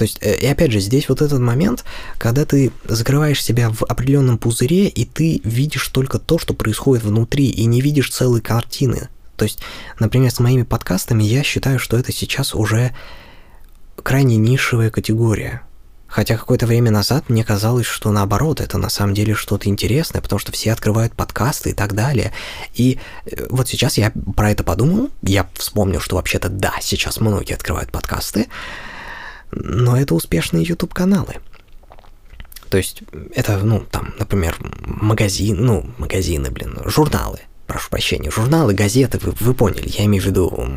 То 0.00 0.04
есть, 0.04 0.16
э, 0.22 0.34
и 0.34 0.46
опять 0.46 0.72
же, 0.72 0.80
здесь 0.80 1.10
вот 1.10 1.20
этот 1.20 1.40
момент, 1.40 1.84
когда 2.16 2.46
ты 2.46 2.72
закрываешь 2.86 3.44
себя 3.44 3.68
в 3.68 3.82
определенном 3.82 4.38
пузыре, 4.38 4.88
и 4.88 5.04
ты 5.04 5.42
видишь 5.44 5.86
только 5.88 6.18
то, 6.18 6.38
что 6.38 6.54
происходит 6.54 7.04
внутри, 7.04 7.50
и 7.50 7.66
не 7.66 7.82
видишь 7.82 8.08
целой 8.08 8.40
картины. 8.40 9.10
То 9.36 9.44
есть, 9.44 9.58
например, 9.98 10.30
с 10.30 10.40
моими 10.40 10.62
подкастами 10.62 11.22
я 11.22 11.42
считаю, 11.42 11.78
что 11.78 11.98
это 11.98 12.12
сейчас 12.12 12.54
уже 12.54 12.96
крайне 14.02 14.38
нишевая 14.38 14.88
категория. 14.88 15.60
Хотя 16.06 16.38
какое-то 16.38 16.66
время 16.66 16.90
назад 16.90 17.28
мне 17.28 17.44
казалось, 17.44 17.84
что 17.84 18.10
наоборот, 18.10 18.62
это 18.62 18.78
на 18.78 18.88
самом 18.88 19.12
деле 19.12 19.34
что-то 19.34 19.68
интересное, 19.68 20.22
потому 20.22 20.38
что 20.38 20.50
все 20.50 20.72
открывают 20.72 21.12
подкасты 21.12 21.70
и 21.70 21.74
так 21.74 21.94
далее. 21.94 22.32
И 22.72 22.98
э, 23.26 23.48
вот 23.50 23.68
сейчас 23.68 23.98
я 23.98 24.14
про 24.34 24.50
это 24.50 24.64
подумал, 24.64 25.10
я 25.20 25.46
вспомнил, 25.56 26.00
что 26.00 26.16
вообще-то 26.16 26.48
да, 26.48 26.72
сейчас 26.80 27.20
многие 27.20 27.52
открывают 27.52 27.92
подкасты, 27.92 28.48
но 29.52 29.96
это 29.96 30.14
успешные 30.14 30.64
YouTube-каналы. 30.64 31.36
То 32.68 32.78
есть 32.78 33.02
это, 33.34 33.58
ну, 33.58 33.80
там, 33.90 34.14
например, 34.18 34.56
магазин, 34.84 35.64
ну, 35.64 35.90
магазины, 35.98 36.50
блин, 36.50 36.78
журналы 36.84 37.40
прошу 37.70 37.88
прощения, 37.88 38.32
журналы, 38.32 38.74
газеты, 38.74 39.20
вы, 39.22 39.32
вы 39.38 39.54
поняли, 39.54 39.88
я 39.96 40.04
имею 40.06 40.20
в 40.20 40.26
виду 40.26 40.68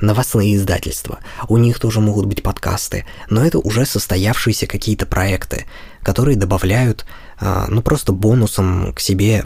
новостные 0.00 0.56
издательства. 0.56 1.18
У 1.46 1.58
них 1.58 1.78
тоже 1.78 2.00
могут 2.00 2.24
быть 2.24 2.42
подкасты, 2.42 3.04
но 3.28 3.44
это 3.44 3.58
уже 3.58 3.84
состоявшиеся 3.84 4.66
какие-то 4.66 5.04
проекты, 5.04 5.66
которые 6.02 6.38
добавляют, 6.38 7.04
а, 7.38 7.66
ну, 7.68 7.82
просто 7.82 8.12
бонусом 8.12 8.94
к 8.94 9.00
себе, 9.00 9.44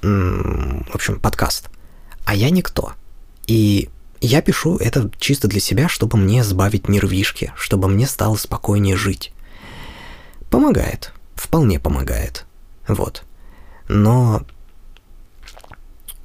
в 0.00 0.94
общем, 0.94 1.20
подкаст. 1.20 1.68
А 2.24 2.34
я 2.34 2.48
никто. 2.48 2.92
И 3.46 3.90
я 4.20 4.42
пишу 4.42 4.76
это 4.76 5.10
чисто 5.18 5.48
для 5.48 5.60
себя, 5.60 5.88
чтобы 5.88 6.18
мне 6.18 6.44
сбавить 6.44 6.88
нервишки, 6.88 7.52
чтобы 7.56 7.88
мне 7.88 8.06
стало 8.06 8.36
спокойнее 8.36 8.96
жить. 8.96 9.32
Помогает, 10.50 11.12
вполне 11.34 11.78
помогает. 11.78 12.44
Вот. 12.86 13.24
Но 13.88 14.44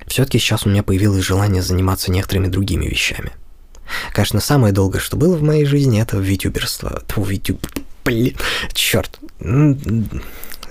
все-таки 0.08 0.40
сейчас 0.40 0.66
у 0.66 0.70
меня 0.70 0.84
появилось 0.84 1.24
желание 1.24 1.62
заниматься 1.62 2.12
некоторыми 2.12 2.48
другими 2.48 2.86
вещами. 2.86 3.32
Конечно, 4.14 4.40
самое 4.40 4.74
долгое, 4.74 5.00
что 5.00 5.18
было 5.18 5.36
в 5.36 5.44
моей 5.44 5.66
жизни, 5.66 6.02
это 6.02 6.18
витюберство. 6.18 7.04
Тьфу, 7.08 7.24
витюб... 7.24 7.60
Блин, 8.06 8.36
черт. 8.74 9.20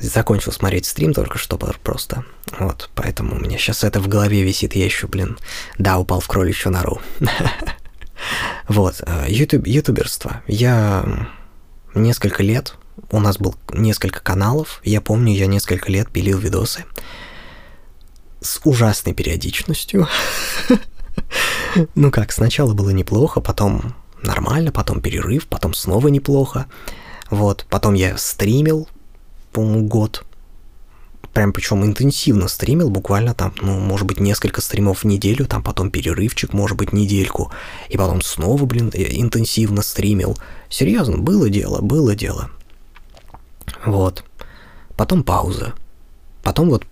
Закончил 0.03 0.51
смотреть 0.51 0.87
стрим 0.87 1.15
только 1.15 1.39
что 1.39 1.57
просто. 1.57 2.25
Вот, 2.59 2.91
поэтому 2.95 3.37
у 3.37 3.39
меня 3.39 3.57
сейчас 3.57 3.85
это 3.85 4.01
в 4.01 4.09
голове 4.09 4.43
висит. 4.43 4.75
Я 4.75 4.85
еще, 4.85 5.07
блин, 5.07 5.39
да, 5.79 5.99
упал 5.99 6.21
в 6.21 6.29
кроличью 6.29 6.73
нору. 6.73 7.01
Вот, 8.69 9.03
э, 9.05 9.25
ютуб, 9.29 9.67
ютуберство. 9.67 10.43
Я 10.47 11.27
несколько 11.93 12.45
лет, 12.45 12.77
у 13.11 13.19
нас 13.19 13.37
был 13.37 13.57
несколько 13.73 14.21
каналов, 14.21 14.81
я 14.85 15.01
помню, 15.01 15.35
я 15.35 15.47
несколько 15.47 15.91
лет 15.91 16.09
пилил 16.09 16.39
видосы 16.39 16.85
с 18.41 18.61
ужасной 18.65 19.15
периодичностью. 19.15 20.09
Ну 21.95 22.11
как, 22.11 22.33
сначала 22.33 22.75
было 22.75 22.91
неплохо, 22.91 23.41
потом 23.41 23.95
нормально, 24.23 24.73
потом 24.73 25.01
перерыв, 25.01 25.47
потом 25.47 25.75
снова 25.75 26.09
неплохо. 26.09 26.67
Вот, 27.31 27.67
потом 27.71 27.95
я 27.95 28.17
стримил, 28.19 28.89
по-моему, 29.53 29.87
год. 29.87 30.25
Прям 31.33 31.53
причем 31.53 31.85
интенсивно 31.85 32.49
стримил, 32.49 32.91
буквально 32.91 33.35
там, 33.35 33.55
ну, 33.63 33.79
может 33.79 34.07
быть, 34.07 34.21
несколько 34.21 34.61
стримов 34.61 35.03
в 35.03 35.05
неделю, 35.05 35.47
там 35.47 35.63
потом 35.63 35.91
перерывчик, 35.91 36.53
может 36.53 36.77
быть, 36.77 36.93
недельку. 36.93 37.51
И 37.89 37.97
потом 37.97 38.21
снова, 38.21 38.65
блин, 38.67 38.91
интенсивно 38.95 39.83
стримил. 39.83 40.37
Серьезно, 40.69 41.17
было 41.19 41.49
дело, 41.49 41.81
было 41.81 42.15
дело. 42.15 42.51
Вот. 43.87 44.25
Потом 44.97 45.23
пауза. 45.23 45.73
Потом 46.43 46.69
вот 46.69 46.85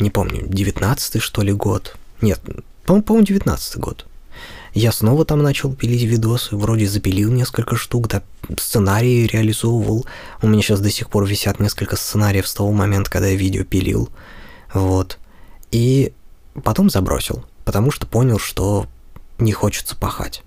не 0.00 0.10
помню, 0.10 0.46
19 0.46 1.22
что 1.22 1.42
ли 1.42 1.52
год. 1.52 1.96
Нет, 2.20 2.40
по-моему, 2.86 3.22
19 3.22 3.76
год. 3.78 4.06
Я 4.72 4.92
снова 4.92 5.24
там 5.24 5.42
начал 5.42 5.74
пилить 5.74 6.02
видосы, 6.02 6.56
вроде 6.56 6.86
запилил 6.86 7.30
несколько 7.32 7.76
штук, 7.76 8.08
да, 8.08 8.22
сценарии 8.58 9.26
реализовывал. 9.26 10.06
У 10.42 10.48
меня 10.48 10.62
сейчас 10.62 10.80
до 10.80 10.90
сих 10.90 11.10
пор 11.10 11.26
висят 11.26 11.60
несколько 11.60 11.96
сценариев 11.96 12.46
с 12.46 12.54
того 12.54 12.72
момента, 12.72 13.10
когда 13.10 13.28
я 13.28 13.36
видео 13.36 13.64
пилил. 13.64 14.08
Вот. 14.72 15.18
И 15.70 16.12
потом 16.62 16.90
забросил, 16.90 17.44
потому 17.64 17.90
что 17.90 18.06
понял, 18.06 18.38
что 18.38 18.86
не 19.38 19.52
хочется 19.52 19.96
пахать. 19.96 20.42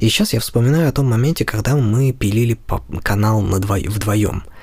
И 0.00 0.08
сейчас 0.08 0.32
я 0.32 0.40
вспоминаю 0.40 0.88
о 0.88 0.92
том 0.92 1.06
моменте, 1.06 1.44
когда 1.44 1.76
мы 1.76 2.12
пилили 2.12 2.58
канал 3.02 3.40
на 3.40 3.58
дво... 3.58 3.76
вдвоем– 3.76 4.44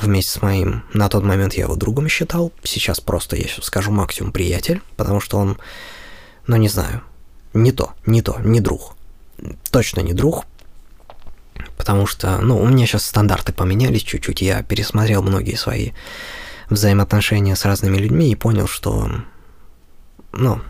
вместе 0.00 0.32
с 0.32 0.42
моим, 0.42 0.82
на 0.92 1.08
тот 1.08 1.24
момент 1.24 1.54
я 1.54 1.64
его 1.64 1.76
другом 1.76 2.08
считал, 2.08 2.52
сейчас 2.62 3.00
просто 3.00 3.36
я 3.36 3.46
скажу 3.60 3.90
максимум 3.90 4.32
приятель, 4.32 4.82
потому 4.96 5.20
что 5.20 5.38
он, 5.38 5.58
ну 6.46 6.56
не 6.56 6.68
знаю, 6.68 7.02
не 7.52 7.72
то, 7.72 7.92
не 8.06 8.22
то, 8.22 8.38
не 8.40 8.60
друг. 8.60 8.96
Точно 9.70 10.00
не 10.00 10.12
друг, 10.12 10.44
потому 11.76 12.06
что, 12.06 12.38
ну, 12.38 12.60
у 12.60 12.66
меня 12.66 12.86
сейчас 12.86 13.04
стандарты 13.04 13.52
поменялись 13.52 14.02
чуть-чуть, 14.02 14.42
я 14.42 14.62
пересмотрел 14.62 15.22
многие 15.22 15.56
свои 15.56 15.92
взаимоотношения 16.68 17.56
с 17.56 17.64
разными 17.64 17.96
людьми 17.96 18.30
и 18.30 18.36
понял, 18.36 18.66
что, 18.66 19.10
ну, 20.32 20.60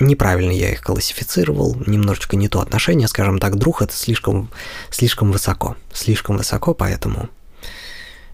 неправильно 0.00 0.50
я 0.50 0.72
их 0.72 0.82
классифицировал, 0.82 1.76
немножечко 1.86 2.36
не 2.36 2.48
то 2.48 2.60
отношение, 2.60 3.08
скажем 3.08 3.38
так, 3.38 3.56
друг 3.56 3.82
это 3.82 3.94
слишком, 3.94 4.50
слишком 4.90 5.32
высоко, 5.32 5.76
слишком 5.92 6.36
высоко, 6.36 6.74
поэтому 6.74 7.28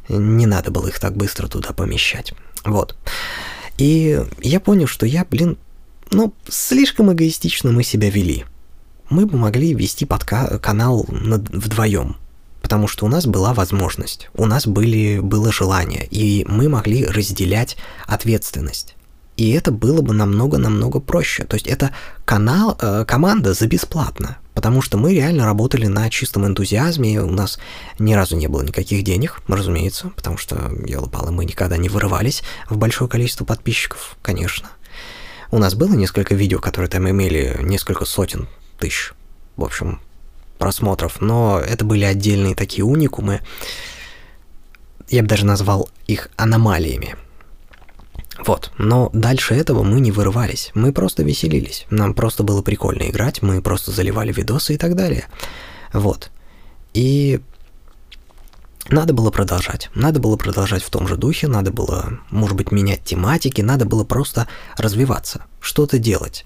не 0.08 0.46
надо 0.46 0.70
было 0.70 0.88
их 0.88 0.98
так 0.98 1.16
быстро 1.16 1.46
туда 1.46 1.72
помещать. 1.72 2.32
Вот. 2.64 2.96
И 3.78 4.20
я 4.42 4.60
понял, 4.60 4.86
что 4.86 5.06
я, 5.06 5.24
блин, 5.24 5.56
ну, 6.10 6.34
слишком 6.48 7.12
эгоистично 7.12 7.72
мы 7.72 7.82
себя 7.82 8.10
вели. 8.10 8.44
Мы 9.08 9.26
бы 9.26 9.36
могли 9.36 9.74
вести 9.74 10.04
подка- 10.04 10.58
канал 10.58 11.06
над- 11.08 11.50
вдвоем, 11.50 12.16
потому 12.62 12.86
что 12.86 13.06
у 13.06 13.08
нас 13.08 13.26
была 13.26 13.54
возможность, 13.54 14.28
у 14.34 14.46
нас 14.46 14.66
были, 14.66 15.18
было 15.18 15.52
желание, 15.52 16.06
и 16.10 16.44
мы 16.48 16.68
могли 16.68 17.04
разделять 17.06 17.76
ответственность. 18.06 18.94
И 19.36 19.50
это 19.52 19.72
было 19.72 20.02
бы 20.02 20.12
намного-намного 20.12 21.00
проще. 21.00 21.44
То 21.44 21.54
есть 21.54 21.66
это 21.66 21.92
канал, 22.24 22.76
э, 22.80 23.04
команда 23.06 23.54
за 23.54 23.66
бесплатно 23.66 24.36
потому 24.60 24.82
что 24.82 24.98
мы 24.98 25.14
реально 25.14 25.46
работали 25.46 25.86
на 25.86 26.10
чистом 26.10 26.46
энтузиазме, 26.46 27.22
у 27.22 27.30
нас 27.30 27.58
ни 27.98 28.12
разу 28.12 28.36
не 28.36 28.46
было 28.46 28.60
никаких 28.60 29.02
денег, 29.02 29.40
разумеется, 29.48 30.10
потому 30.14 30.36
что, 30.36 30.70
елы 30.86 31.08
мы 31.30 31.46
никогда 31.46 31.78
не 31.78 31.88
вырывались 31.88 32.42
в 32.68 32.76
большое 32.76 33.08
количество 33.08 33.46
подписчиков, 33.46 34.18
конечно. 34.20 34.68
У 35.50 35.58
нас 35.58 35.74
было 35.74 35.94
несколько 35.94 36.34
видео, 36.34 36.60
которые 36.60 36.88
там 36.88 37.08
имели 37.08 37.56
несколько 37.62 38.04
сотен 38.04 38.48
тысяч, 38.78 39.12
в 39.56 39.64
общем, 39.64 40.00
просмотров, 40.58 41.20
но 41.20 41.58
это 41.58 41.84
были 41.84 42.04
отдельные 42.04 42.54
такие 42.54 42.84
уникумы, 42.84 43.40
я 45.08 45.22
бы 45.22 45.28
даже 45.28 45.44
назвал 45.44 45.88
их 46.06 46.30
аномалиями, 46.36 47.16
вот, 48.46 48.72
но 48.78 49.10
дальше 49.12 49.54
этого 49.54 49.82
мы 49.82 50.00
не 50.00 50.12
вырывались, 50.12 50.70
мы 50.74 50.92
просто 50.92 51.22
веселились, 51.22 51.86
нам 51.90 52.14
просто 52.14 52.42
было 52.42 52.62
прикольно 52.62 53.10
играть, 53.10 53.42
мы 53.42 53.60
просто 53.60 53.90
заливали 53.90 54.32
видосы 54.32 54.74
и 54.74 54.78
так 54.78 54.94
далее. 54.94 55.26
Вот. 55.92 56.30
И 56.94 57.40
надо 58.92 59.12
было 59.12 59.30
продолжать. 59.30 59.90
Надо 59.94 60.20
было 60.20 60.36
продолжать 60.36 60.82
в 60.82 60.90
том 60.90 61.06
же 61.06 61.16
духе, 61.16 61.48
надо 61.48 61.70
было, 61.70 62.18
может 62.30 62.56
быть, 62.56 62.72
менять 62.72 63.04
тематики, 63.04 63.60
надо 63.60 63.84
было 63.84 64.04
просто 64.04 64.48
развиваться, 64.76 65.44
что-то 65.60 65.98
делать. 65.98 66.44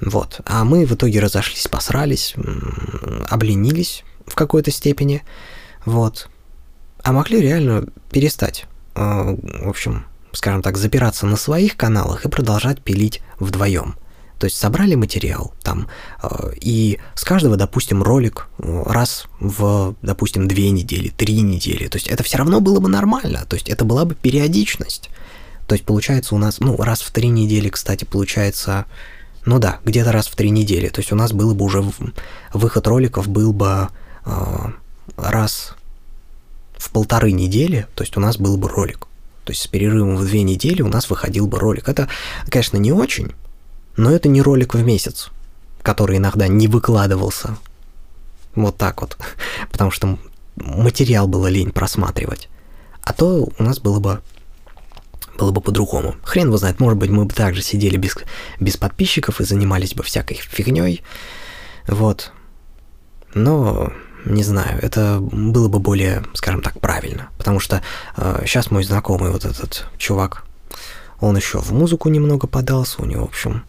Вот. 0.00 0.40
А 0.44 0.64
мы 0.64 0.86
в 0.86 0.92
итоге 0.92 1.20
разошлись, 1.20 1.66
посрались, 1.68 2.34
обленились 3.28 4.04
в 4.26 4.34
какой-то 4.34 4.70
степени. 4.70 5.22
Вот. 5.84 6.28
А 7.02 7.12
могли 7.12 7.40
реально 7.40 7.86
перестать. 8.10 8.66
А, 8.94 9.36
в 9.36 9.68
общем, 9.68 10.06
скажем 10.32 10.62
так, 10.62 10.76
запираться 10.76 11.26
на 11.26 11.36
своих 11.36 11.76
каналах 11.76 12.24
и 12.24 12.28
продолжать 12.28 12.80
пилить 12.82 13.22
вдвоем. 13.38 13.96
То 14.44 14.46
есть 14.46 14.58
собрали 14.58 14.94
материал 14.94 15.54
там, 15.62 15.88
э, 16.22 16.50
и 16.60 16.98
с 17.14 17.24
каждого, 17.24 17.56
допустим, 17.56 18.02
ролик 18.02 18.48
э, 18.58 18.82
раз 18.84 19.24
в, 19.40 19.94
допустим, 20.02 20.48
две 20.48 20.68
недели, 20.68 21.08
три 21.08 21.40
недели. 21.40 21.88
То 21.88 21.96
есть 21.96 22.08
это 22.08 22.22
все 22.22 22.36
равно 22.36 22.60
было 22.60 22.78
бы 22.78 22.90
нормально, 22.90 23.46
то 23.48 23.56
есть 23.56 23.70
это 23.70 23.86
была 23.86 24.04
бы 24.04 24.14
периодичность. 24.14 25.08
То 25.66 25.74
есть 25.76 25.86
получается 25.86 26.34
у 26.34 26.38
нас, 26.38 26.60
ну, 26.60 26.76
раз 26.76 27.00
в 27.00 27.10
три 27.10 27.28
недели, 27.28 27.70
кстати, 27.70 28.04
получается, 28.04 28.84
ну 29.46 29.58
да, 29.58 29.78
где-то 29.82 30.12
раз 30.12 30.26
в 30.26 30.36
три 30.36 30.50
недели. 30.50 30.90
То 30.90 31.00
есть 31.00 31.10
у 31.10 31.16
нас 31.16 31.32
было 31.32 31.54
бы 31.54 31.64
уже 31.64 31.82
выход 32.52 32.86
роликов 32.86 33.26
был 33.26 33.54
бы 33.54 33.88
э, 34.26 34.32
раз 35.16 35.72
в 36.76 36.90
полторы 36.90 37.32
недели, 37.32 37.86
то 37.94 38.04
есть 38.04 38.14
у 38.18 38.20
нас 38.20 38.36
был 38.36 38.58
бы 38.58 38.68
ролик. 38.68 39.06
То 39.44 39.52
есть 39.52 39.62
с 39.62 39.66
перерывом 39.68 40.16
в 40.16 40.26
две 40.26 40.42
недели 40.42 40.82
у 40.82 40.88
нас 40.88 41.08
выходил 41.08 41.46
бы 41.46 41.58
ролик. 41.58 41.88
Это, 41.88 42.10
конечно, 42.50 42.76
не 42.76 42.92
очень, 42.92 43.32
но 43.96 44.10
это 44.10 44.28
не 44.28 44.42
ролик 44.42 44.74
в 44.74 44.82
месяц, 44.82 45.30
который 45.82 46.18
иногда 46.18 46.48
не 46.48 46.68
выкладывался. 46.68 47.56
Вот 48.54 48.76
так 48.76 49.00
вот. 49.00 49.16
Потому 49.70 49.90
что 49.90 50.18
материал 50.56 51.28
было 51.28 51.46
лень 51.46 51.72
просматривать. 51.72 52.48
А 53.02 53.12
то 53.12 53.48
у 53.58 53.62
нас 53.62 53.80
было 53.80 54.00
бы 54.00 54.20
было 55.36 55.50
бы 55.50 55.60
по-другому. 55.60 56.14
Хрен 56.22 56.46
его 56.46 56.56
знает, 56.58 56.78
может 56.78 56.96
быть, 56.96 57.10
мы 57.10 57.24
бы 57.24 57.34
также 57.34 57.60
сидели 57.60 57.96
без, 57.96 58.16
без 58.60 58.76
подписчиков 58.76 59.40
и 59.40 59.44
занимались 59.44 59.94
бы 59.94 60.04
всякой 60.04 60.34
фигней. 60.36 61.02
Вот. 61.88 62.32
Но 63.34 63.92
не 64.24 64.42
знаю, 64.42 64.78
это 64.80 65.18
было 65.20 65.68
бы 65.68 65.80
более, 65.80 66.24
скажем 66.34 66.62
так, 66.62 66.78
правильно. 66.80 67.30
Потому 67.36 67.60
что 67.60 67.82
э, 68.16 68.42
сейчас 68.46 68.70
мой 68.70 68.84
знакомый, 68.84 69.30
вот 69.30 69.44
этот 69.44 69.86
чувак, 69.98 70.44
он 71.20 71.36
еще 71.36 71.58
в 71.58 71.72
музыку 71.72 72.08
немного 72.08 72.46
подался, 72.46 73.02
у 73.02 73.04
него, 73.04 73.26
в 73.26 73.30
общем, 73.30 73.64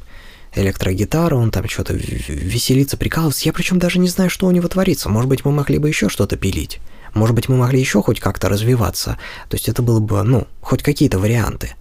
электрогитара, 0.56 1.36
он 1.36 1.52
там 1.52 1.68
что-то 1.68 1.94
веселится, 1.94 2.98
прикалывается. 2.98 3.46
Я 3.46 3.54
причем 3.54 3.80
даже 3.80 4.00
не 4.00 4.08
знаю, 4.08 4.30
что 4.30 4.48
у 4.48 4.52
него 4.52 4.68
творится. 4.68 5.10
Может 5.10 5.30
быть, 5.30 5.46
мы 5.46 5.52
могли 5.52 5.78
бы 5.78 5.88
еще 5.88 6.10
что-то 6.10 6.38
пилить. 6.38 6.80
Может 7.14 7.36
быть, 7.36 7.48
мы 7.50 7.58
могли 7.58 7.80
еще 7.80 8.02
хоть 8.02 8.20
как-то 8.20 8.50
развиваться. 8.50 9.18
То 9.50 9.56
есть 9.56 9.70
это 9.70 9.82
было 9.82 10.00
бы, 10.00 10.24
ну, 10.24 10.48
хоть 10.62 10.84
какие-то 10.84 11.18
варианты. 11.20 11.76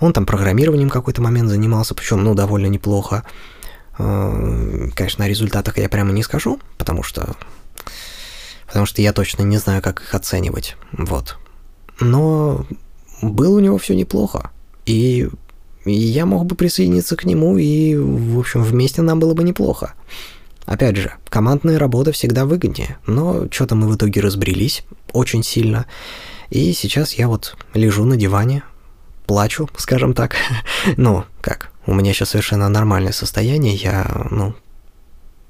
Он 0.00 0.12
там 0.12 0.26
программированием 0.26 0.90
какой-то 0.90 1.22
момент 1.22 1.48
занимался, 1.50 1.94
причем, 1.94 2.24
ну, 2.24 2.34
довольно 2.34 2.66
неплохо. 2.66 3.24
Э, 3.98 4.88
конечно, 4.94 5.24
о 5.24 5.28
результатах 5.28 5.78
я 5.78 5.88
прямо 5.88 6.12
не 6.12 6.22
скажу, 6.22 6.58
потому 6.78 7.02
что... 7.02 7.36
Потому 8.66 8.86
что 8.86 9.02
я 9.02 9.12
точно 9.12 9.42
не 9.42 9.58
знаю, 9.58 9.82
как 9.82 10.00
их 10.00 10.14
оценивать. 10.14 10.76
Вот. 10.92 11.36
Но 11.98 12.66
было 13.20 13.56
у 13.56 13.60
него 13.60 13.78
все 13.78 13.94
неплохо. 13.94 14.50
И, 14.86 15.28
и 15.28 15.30
я 15.84 16.26
мог 16.26 16.46
бы 16.46 16.54
присоединиться 16.54 17.16
к 17.16 17.24
нему, 17.24 17.56
и, 17.58 17.96
в 17.96 18.38
общем, 18.38 18.62
вместе 18.62 19.02
нам 19.02 19.18
было 19.18 19.34
бы 19.34 19.42
неплохо. 19.42 19.94
Опять 20.66 20.96
же, 20.96 21.12
командная 21.28 21.78
работа 21.78 22.12
всегда 22.12 22.44
выгоднее, 22.44 22.98
но 23.06 23.46
что-то 23.50 23.74
мы 23.74 23.88
в 23.88 23.96
итоге 23.96 24.20
разбрелись 24.20 24.84
очень 25.12 25.42
сильно. 25.42 25.86
И 26.50 26.72
сейчас 26.72 27.14
я 27.14 27.28
вот 27.28 27.56
лежу 27.74 28.04
на 28.04 28.16
диване, 28.16 28.62
плачу, 29.26 29.68
скажем 29.76 30.14
так. 30.14 30.36
ну, 30.96 31.24
как, 31.40 31.70
у 31.86 31.94
меня 31.94 32.12
сейчас 32.12 32.30
совершенно 32.30 32.68
нормальное 32.68 33.12
состояние, 33.12 33.74
я, 33.74 34.26
ну, 34.30 34.54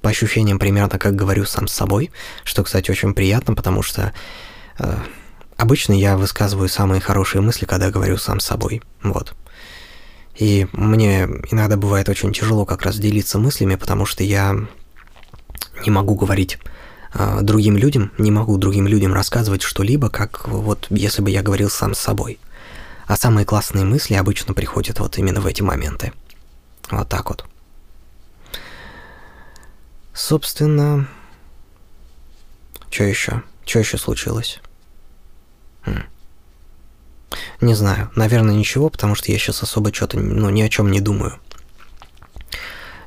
по 0.01 0.11
ощущениям 0.11 0.59
примерно 0.59 0.99
как 0.99 1.15
говорю 1.15 1.45
сам 1.45 1.69
с 1.69 1.75
собой, 1.75 2.11
что, 2.45 2.63
кстати, 2.63 2.91
очень 2.91 3.13
приятно, 3.13 3.55
потому 3.55 3.83
что 3.83 4.13
э, 4.79 4.97
обычно 5.57 5.93
я 5.93 6.17
высказываю 6.17 6.69
самые 6.69 7.01
хорошие 7.01 7.43
мысли, 7.43 7.67
когда 7.67 7.91
говорю 7.91 8.17
сам 8.17 8.41
с 8.41 8.47
собой, 8.47 8.83
вот. 9.03 9.35
И 10.41 10.67
мне 10.73 11.25
иногда 11.51 11.77
бывает 11.77 12.09
очень 12.09 12.33
тяжело 12.33 12.65
как 12.65 12.83
раз 12.83 12.97
делиться 12.97 13.39
мыслями, 13.39 13.75
потому 13.75 14.07
что 14.07 14.25
я 14.25 14.57
не 15.85 15.91
могу 15.91 16.15
говорить 16.15 16.59
э, 17.13 17.41
другим 17.43 17.77
людям, 17.77 18.11
не 18.17 18.31
могу 18.31 18.57
другим 18.57 18.89
людям 18.89 19.13
рассказывать 19.13 19.61
что-либо, 19.61 20.09
как 20.09 20.49
вот 20.49 20.87
если 20.89 21.21
бы 21.21 21.31
я 21.31 21.43
говорил 21.43 21.69
сам 21.69 21.95
с 21.95 21.99
собой. 21.99 22.39
А 23.07 23.19
самые 23.19 23.45
классные 23.45 23.85
мысли 23.85 24.15
обычно 24.15 24.55
приходят 24.55 24.99
вот 24.99 25.19
именно 25.19 25.43
в 25.43 25.47
эти 25.47 25.61
моменты. 25.61 26.15
Вот 26.91 27.07
так 27.07 27.29
вот. 27.29 27.45
Собственно, 30.15 31.07
что 32.91 33.05
еще? 33.05 33.43
Что 33.67 33.81
еще 33.81 33.99
случилось? 33.99 34.59
Хм. 35.85 36.05
Не 37.61 37.75
знаю, 37.75 38.11
наверное, 38.17 38.55
ничего, 38.55 38.89
потому 38.89 39.15
что 39.15 39.31
я 39.31 39.39
сейчас 39.39 39.63
особо 39.63 39.93
что-то, 39.93 40.19
ну, 40.19 40.51
ни 40.51 40.63
о 40.63 40.69
чем 40.69 40.91
не 40.91 41.01
думаю. 41.01 41.39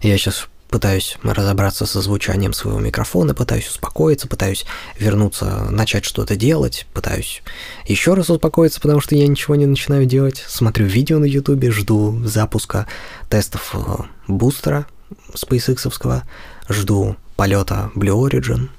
Я 0.02 0.18
сейчас 0.18 0.48
пытаюсь 0.74 1.18
разобраться 1.22 1.86
со 1.86 2.02
звучанием 2.02 2.52
своего 2.52 2.80
микрофона, 2.80 3.36
пытаюсь 3.36 3.68
успокоиться, 3.68 4.28
пытаюсь 4.28 4.66
вернуться, 4.98 5.68
начать 5.70 6.04
что-то 6.04 6.36
делать, 6.36 6.88
пытаюсь 6.96 7.44
еще 7.86 8.16
раз 8.16 8.32
успокоиться, 8.32 8.82
потому 8.82 9.00
что 9.00 9.16
я 9.16 9.28
ничего 9.28 9.54
не 9.56 9.68
начинаю 9.68 10.08
делать. 10.08 10.44
Смотрю 10.48 10.88
видео 10.88 11.20
на 11.20 11.26
ютубе, 11.26 11.70
жду 11.70 12.20
запуска 12.26 12.88
тестов 13.30 13.76
э, 13.76 14.04
бустера 14.28 14.88
SpaceX, 15.34 16.24
жду 16.70 17.18
полета 17.36 17.92
Blue 17.94 18.28
Origin, 18.28 18.70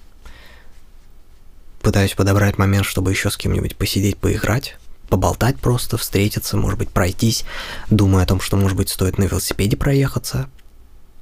пытаюсь 1.81 2.15
подобрать 2.15 2.59
момент, 2.59 2.87
чтобы 2.87 3.13
еще 3.13 3.31
с 3.31 3.37
кем-нибудь 3.37 3.77
посидеть, 3.77 4.17
поиграть, 4.17 4.77
поболтать 5.09 5.59
просто, 5.59 5.97
встретиться, 5.97 6.57
может 6.57 6.79
быть, 6.79 6.91
пройтись. 6.91 7.45
Думаю 7.91 8.23
о 8.23 8.27
том, 8.27 8.41
что, 8.41 8.57
может 8.57 8.77
быть, 8.77 8.89
стоит 8.89 9.19
на 9.19 9.25
велосипеде 9.25 9.77
проехаться, 9.77 10.49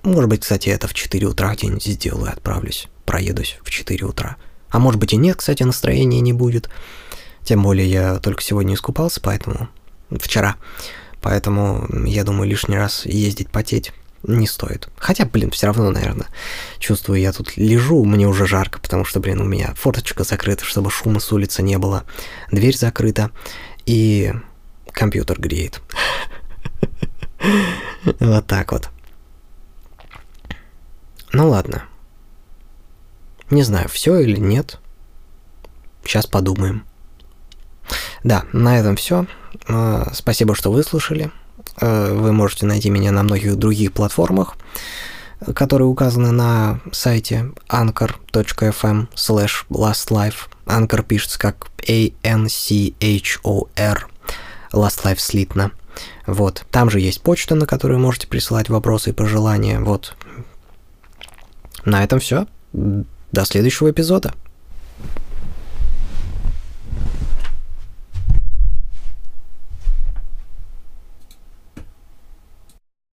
может 0.03 0.29
быть, 0.29 0.40
кстати, 0.40 0.68
это 0.68 0.88
в 0.88 0.95
4 0.95 1.27
утра 1.29 1.55
где-нибудь 1.55 1.85
сделаю, 1.85 2.33
отправлюсь, 2.33 2.88
проедусь 3.05 3.59
в 3.62 3.71
4 3.71 4.05
утра. 4.05 4.37
А 4.68 4.81
может 4.81 4.99
быть 5.01 5.12
и 5.12 5.16
нет, 5.16 5.37
кстати, 5.37 5.62
настроения 5.62 6.21
не 6.21 6.33
будет. 6.33 6.68
Тем 7.45 7.62
более 7.62 7.88
я 7.88 8.18
только 8.18 8.42
сегодня 8.42 8.75
искупался, 8.75 9.21
поэтому... 9.21 9.68
Вчера. 10.11 10.57
Поэтому, 11.21 11.88
я 12.05 12.25
думаю, 12.25 12.51
лишний 12.51 12.77
раз 12.77 13.07
ездить 13.07 13.51
потеть 13.51 13.92
не 14.25 14.47
стоит. 14.47 14.88
Хотя, 14.97 15.25
блин, 15.25 15.51
все 15.51 15.66
равно, 15.66 15.90
наверное, 15.90 16.27
чувствую, 16.79 17.21
я 17.21 17.33
тут 17.33 17.57
лежу, 17.57 18.05
мне 18.05 18.27
уже 18.27 18.47
жарко, 18.47 18.81
потому 18.81 19.05
что, 19.05 19.21
блин, 19.21 19.40
у 19.40 19.45
меня 19.45 19.75
форточка 19.75 20.25
закрыта, 20.25 20.64
чтобы 20.64 20.90
шума 20.90 21.21
с 21.21 21.33
улицы 21.33 21.62
не 21.62 21.79
было, 21.79 22.05
дверь 22.51 22.77
закрыта, 22.77 23.31
и 23.87 24.33
компьютер 24.92 25.40
греет. 25.40 25.81
Вот 28.18 28.47
так 28.47 28.73
вот. 28.73 28.90
Ну 31.33 31.49
ладно. 31.49 31.85
Не 33.51 33.62
знаю, 33.62 33.88
все 33.88 34.18
или 34.18 34.38
нет. 34.38 34.79
Сейчас 36.05 36.27
подумаем. 36.27 36.85
Да, 38.25 38.45
на 38.53 38.79
этом 38.79 38.97
все. 38.97 39.27
А, 39.68 40.11
спасибо, 40.14 40.55
что 40.55 40.73
выслушали. 40.73 41.31
А, 41.77 42.14
вы 42.14 42.33
можете 42.33 42.66
найти 42.66 42.90
меня 42.90 43.12
на 43.12 43.23
многих 43.23 43.57
других 43.57 43.92
платформах, 43.92 44.57
которые 45.55 45.88
указаны 45.88 46.31
на 46.33 46.81
сайте 46.92 47.52
anchor.fm 47.68 49.09
slash 49.14 49.64
lastlife. 49.70 50.48
Anchor 50.66 51.02
пишется 51.02 51.38
как 51.38 51.70
A-N-C-H-O-R. 51.88 52.48
Last 54.72 55.05
Life 55.05 55.18
слитно. 55.18 55.72
Вот. 56.26 56.64
Там 56.70 56.90
же 56.90 57.00
есть 57.00 57.22
почта, 57.22 57.55
на 57.55 57.66
которую 57.66 58.00
можете 58.00 58.26
присылать 58.26 58.68
вопросы 58.68 59.11
и 59.11 59.12
пожелания. 59.12 59.78
Вот. 59.81 60.14
На 61.85 62.02
этом 62.05 62.20
все. 62.20 62.46
До 62.72 63.44
следующего 63.44 63.90
эпизода. 63.90 64.33